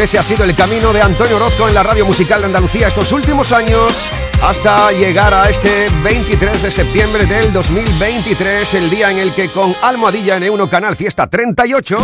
Ese 0.00 0.18
ha 0.18 0.22
sido 0.22 0.44
el 0.44 0.54
camino 0.54 0.94
de 0.94 1.02
Antonio 1.02 1.36
Orozco 1.36 1.68
en 1.68 1.74
la 1.74 1.82
radio 1.82 2.06
musical 2.06 2.40
de 2.40 2.46
Andalucía 2.46 2.88
estos 2.88 3.12
últimos 3.12 3.52
años 3.52 4.10
hasta 4.42 4.90
llegar 4.92 5.34
a 5.34 5.50
este 5.50 5.90
23 6.02 6.62
de 6.62 6.70
septiembre 6.70 7.26
del 7.26 7.52
2023, 7.52 8.74
el 8.74 8.88
día 8.88 9.10
en 9.10 9.18
el 9.18 9.34
que 9.34 9.50
con 9.50 9.76
Almohadilla 9.82 10.36
en 10.36 10.44
E1 10.44 10.70
Canal 10.70 10.96
Fiesta 10.96 11.26
38 11.26 11.98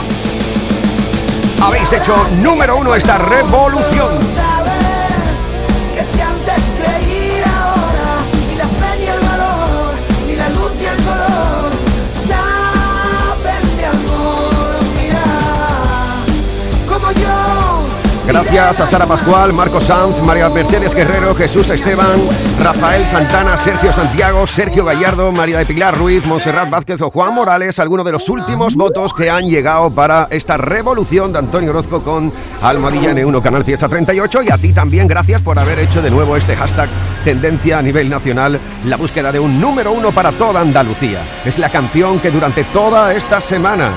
habéis 1.63 1.91
hecho 1.95 2.15
número 2.43 2.77
uno 2.77 2.95
esta 2.95 3.17
revolución. 3.17 4.66
Gracias 18.37 18.83
a 18.83 18.87
Sara 18.87 19.07
Pascual, 19.07 19.55
Marco 19.55 19.81
Sanz, 19.81 20.21
María 20.21 20.51
Mercedes 20.51 20.95
Guerrero, 20.95 21.35
Jesús 21.35 21.71
Esteban, 21.71 22.21
Rafael 22.61 23.07
Santana, 23.07 23.57
Sergio 23.57 23.95
Santiago, 23.95 24.47
Sergio 24.47 24.85
Gallardo, 24.85 25.33
María 25.33 25.57
de 25.57 25.65
Pilar 25.65 25.97
Ruiz, 25.97 26.27
Monserrat 26.27 26.69
Vázquez 26.69 27.01
o 27.01 27.09
Juan 27.09 27.33
Morales, 27.33 27.79
algunos 27.79 28.05
de 28.05 28.13
los 28.13 28.29
últimos 28.29 28.75
votos 28.75 29.15
que 29.15 29.31
han 29.31 29.49
llegado 29.49 29.91
para 29.91 30.29
esta 30.31 30.59
revolución 30.59 31.33
de 31.33 31.39
Antonio 31.39 31.71
Orozco 31.71 32.03
con 32.03 32.31
Almohadilla 32.61 33.13
N1 33.13 33.41
Canal 33.41 33.65
Fiesta 33.65 33.89
38 33.89 34.43
y 34.43 34.51
a 34.51 34.59
ti 34.59 34.75
también 34.75 35.09
gracias 35.09 35.41
por 35.41 35.59
haber 35.59 35.79
hecho 35.79 36.03
de 36.03 36.11
nuevo 36.11 36.37
este 36.37 36.57
hashtag 36.57 36.91
tendencia 37.25 37.79
a 37.79 37.83
nivel 37.83 38.11
nacional, 38.11 38.61
la 38.85 38.99
búsqueda 38.99 39.33
de 39.33 39.39
un 39.39 39.63
número 39.63 39.93
uno 39.93 40.13
para 40.13 40.31
toda 40.33 40.61
Andalucía. 40.61 41.23
Es 41.47 41.59
la 41.59 41.71
canción 41.71 42.21
que 42.21 42.31
durante 42.31 42.65
toda 42.65 43.15
esta 43.15 43.41
semana 43.41 43.93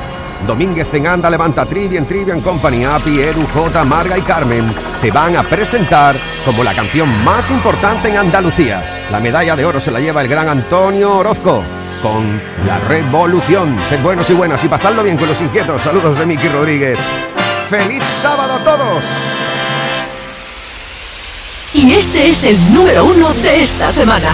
Domínguez 0.48 0.94
en 0.94 1.08
Anda, 1.08 1.30
Levanta 1.30 1.66
Trivian, 1.66 2.06
Trivian 2.06 2.42
Company, 2.42 2.86
Api, 2.86 3.22
Edu, 3.22 3.46
J, 3.54 3.86
Marga 3.86 4.18
y 4.18 4.22
Carmen 4.22 4.74
te 5.02 5.12
van 5.12 5.38
a 5.38 5.44
presentar 5.44 6.16
como 6.46 6.64
la 6.64 6.74
canción 6.74 7.24
más 7.24 7.50
importante 7.52 8.10
en 8.10 8.18
Andalucía. 8.18 9.08
La 9.12 9.20
medalla 9.20 9.56
de 9.56 9.66
oro 9.66 9.80
se 9.80 9.92
la 9.92 10.00
lleva 10.00 10.22
el 10.22 10.28
gran 10.28 10.50
Antonio 10.50 11.18
Orozco 11.18 11.64
con 12.02 12.42
La 12.66 12.80
Revolución. 12.88 13.78
Sed 13.88 14.02
buenos 14.02 14.30
y 14.30 14.34
buenas 14.34 14.64
y 14.64 14.68
pasadlo 14.68 15.04
bien 15.04 15.18
con 15.18 15.28
los 15.28 15.42
inquietos. 15.42 15.82
Saludos 15.82 16.18
de 16.18 16.26
Miki 16.26 16.50
Rodríguez. 16.50 17.00
¡Feliz 17.70 18.04
sábado 18.04 18.54
a 18.54 18.64
todos! 18.64 19.06
Y 21.74 21.94
este 21.94 22.30
es 22.30 22.44
el 22.44 22.74
número 22.74 23.06
uno 23.06 23.34
de 23.36 23.62
esta 23.62 23.92
semana. 23.92 24.30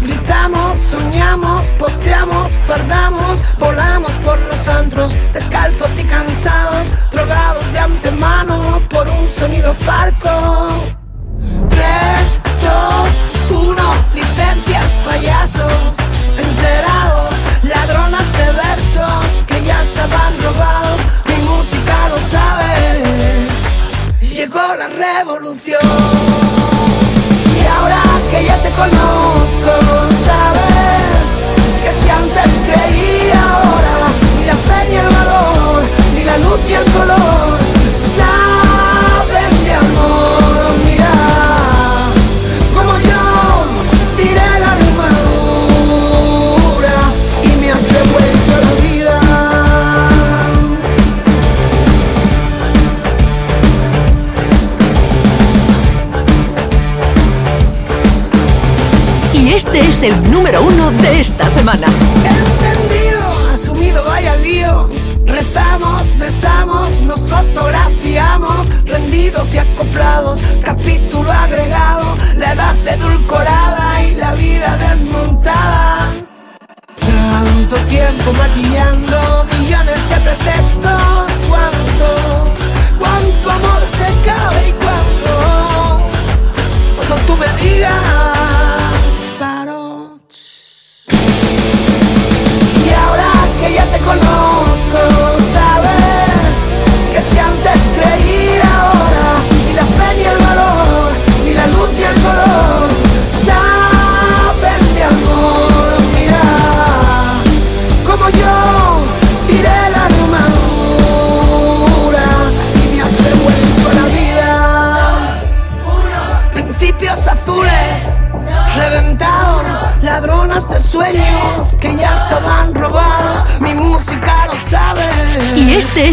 Gritamos, 0.00 0.78
soñamos, 0.78 1.70
posteamos, 1.76 2.52
fardamos, 2.64 3.42
volamos 3.58 4.12
por 4.18 4.38
los 4.42 4.68
antros, 4.68 5.18
descalzos 5.32 5.98
y 5.98 6.04
cansados, 6.04 6.92
drogados 7.10 7.72
de 7.72 7.78
antemano 7.80 8.80
por 8.88 9.08
un 9.08 9.26
sonido 9.26 9.74
parco. 9.84 10.84
3, 11.70 12.40
2, 13.50 13.66
1, 13.66 13.94
licencias, 14.14 14.92
payasos, 15.04 15.96
enterados, 16.38 17.34
ladronas 17.64 18.32
de 18.32 18.52
versos 18.52 19.26
que 19.48 19.64
ya 19.64 19.82
estaban 19.82 20.40
robados, 20.40 21.00
mi 21.26 21.36
música 21.44 22.08
lo 22.10 22.20
sabe, 22.20 23.48
llegó 24.20 24.76
la 24.76 24.86
revolución. 24.86 25.81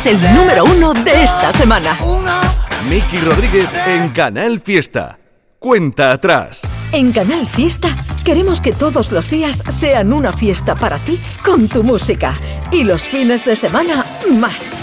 Es 0.00 0.06
el 0.06 0.34
número 0.34 0.64
uno 0.64 0.94
de 0.94 1.24
esta 1.24 1.52
semana. 1.52 1.98
Miki 2.88 3.18
Rodríguez 3.18 3.68
en 3.86 4.08
Canal 4.08 4.58
Fiesta. 4.58 5.18
Cuenta 5.58 6.12
atrás. 6.12 6.62
En 6.92 7.12
Canal 7.12 7.46
Fiesta 7.46 8.02
queremos 8.24 8.62
que 8.62 8.72
todos 8.72 9.12
los 9.12 9.28
días 9.28 9.62
sean 9.68 10.14
una 10.14 10.32
fiesta 10.32 10.74
para 10.74 10.96
ti 10.98 11.20
con 11.44 11.68
tu 11.68 11.82
música 11.82 12.32
y 12.70 12.84
los 12.84 13.02
fines 13.02 13.44
de 13.44 13.56
semana 13.56 14.06
más. 14.30 14.78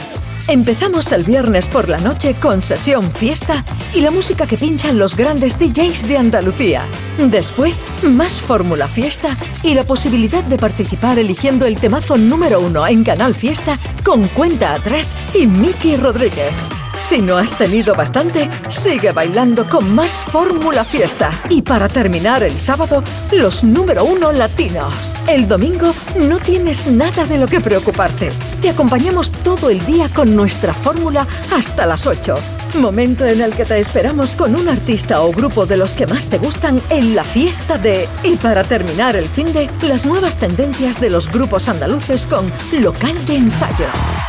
Empezamos 0.48 1.12
el 1.12 1.26
viernes 1.26 1.68
por 1.68 1.90
la 1.90 1.98
noche 1.98 2.34
con 2.34 2.62
sesión 2.62 3.04
fiesta 3.04 3.66
y 3.94 4.00
la 4.00 4.12
música 4.12 4.48
que 4.48 4.56
pinchan 4.56 4.98
los 4.98 5.18
grandes 5.18 5.60
DJs 5.60 6.08
de 6.08 6.18
Andalucía. 6.18 6.84
Después, 7.18 7.84
más 8.04 8.40
fórmula 8.40 8.88
fiesta 8.88 9.36
y 9.62 9.74
la 9.74 9.84
posibilidad 9.84 10.46
de 10.46 10.58
participar 10.58 11.20
eligiendo 11.20 11.66
el 11.66 11.76
temazo 11.76 12.16
número 12.16 12.62
uno 12.62 12.88
en 12.88 13.04
Canal 13.04 13.36
Fiesta 13.36 13.78
con 14.06 14.26
cuenta 14.30 14.74
atrás 14.74 15.18
y 15.34 15.48
Miki 15.48 15.98
Rodríguez. 15.98 16.54
Si 17.00 17.22
no 17.22 17.38
has 17.38 17.56
tenido 17.58 17.94
bastante, 17.94 18.50
sigue 18.70 19.12
bailando 19.12 19.70
con 19.70 19.94
más 19.94 20.24
Fórmula 20.24 20.84
Fiesta. 20.84 21.32
Y 21.50 21.62
para 21.62 21.88
terminar 21.88 22.44
el 22.44 22.60
sábado, 22.60 23.04
los 23.32 23.64
número 23.64 24.04
uno 24.04 24.32
latinos. 24.32 25.16
El 25.28 25.48
domingo 25.48 25.94
no 26.16 26.40
tienes 26.40 26.88
nada 26.88 27.24
de 27.26 27.38
lo 27.38 27.48
que 27.48 27.62
preocuparte. 27.62 28.32
Te 28.62 28.70
acompañamos 28.70 29.32
todo 29.32 29.70
el 29.70 29.86
día 29.86 30.10
con 30.10 30.36
nuestra 30.36 30.74
fórmula 30.74 31.26
hasta 31.56 31.86
las 31.86 32.08
8. 32.08 32.36
Momento 32.76 33.26
en 33.26 33.42
el 33.42 33.56
que 33.56 33.66
te 33.66 33.80
esperamos 33.80 34.36
con 34.36 34.56
un 34.56 34.70
artista 34.70 35.22
o 35.22 35.32
grupo 35.32 35.66
de 35.66 35.78
los 35.78 35.96
que 35.96 36.06
más 36.06 36.28
te 36.28 36.38
gustan 36.38 36.80
en 36.90 37.16
la 37.16 37.24
fiesta 37.24 37.78
de... 37.78 38.08
Y 38.24 38.36
para 38.36 38.64
terminar 38.64 39.16
el 39.16 39.26
fin 39.26 39.52
de, 39.52 39.70
las 39.82 40.06
nuevas 40.06 40.36
tendencias 40.36 41.00
de 41.00 41.10
los 41.10 41.32
grupos 41.32 41.70
andaluces 41.70 42.28
con 42.28 42.52
local 42.80 43.26
de 43.26 43.38
ensayo. 43.38 43.86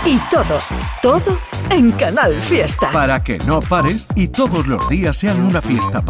Y 0.06 0.16
todo, 0.30 0.58
todo 1.02 1.38
en 1.70 1.90
Canal 1.92 2.32
Fiesta. 2.34 2.90
Para 2.90 3.22
que 3.22 3.38
no 3.38 3.60
pares 3.60 4.06
y 4.14 4.28
todos 4.28 4.66
los 4.66 4.88
días 4.88 5.16
sean 5.16 5.40
una 5.40 5.60
fiesta 5.60 6.00
para 6.00 6.06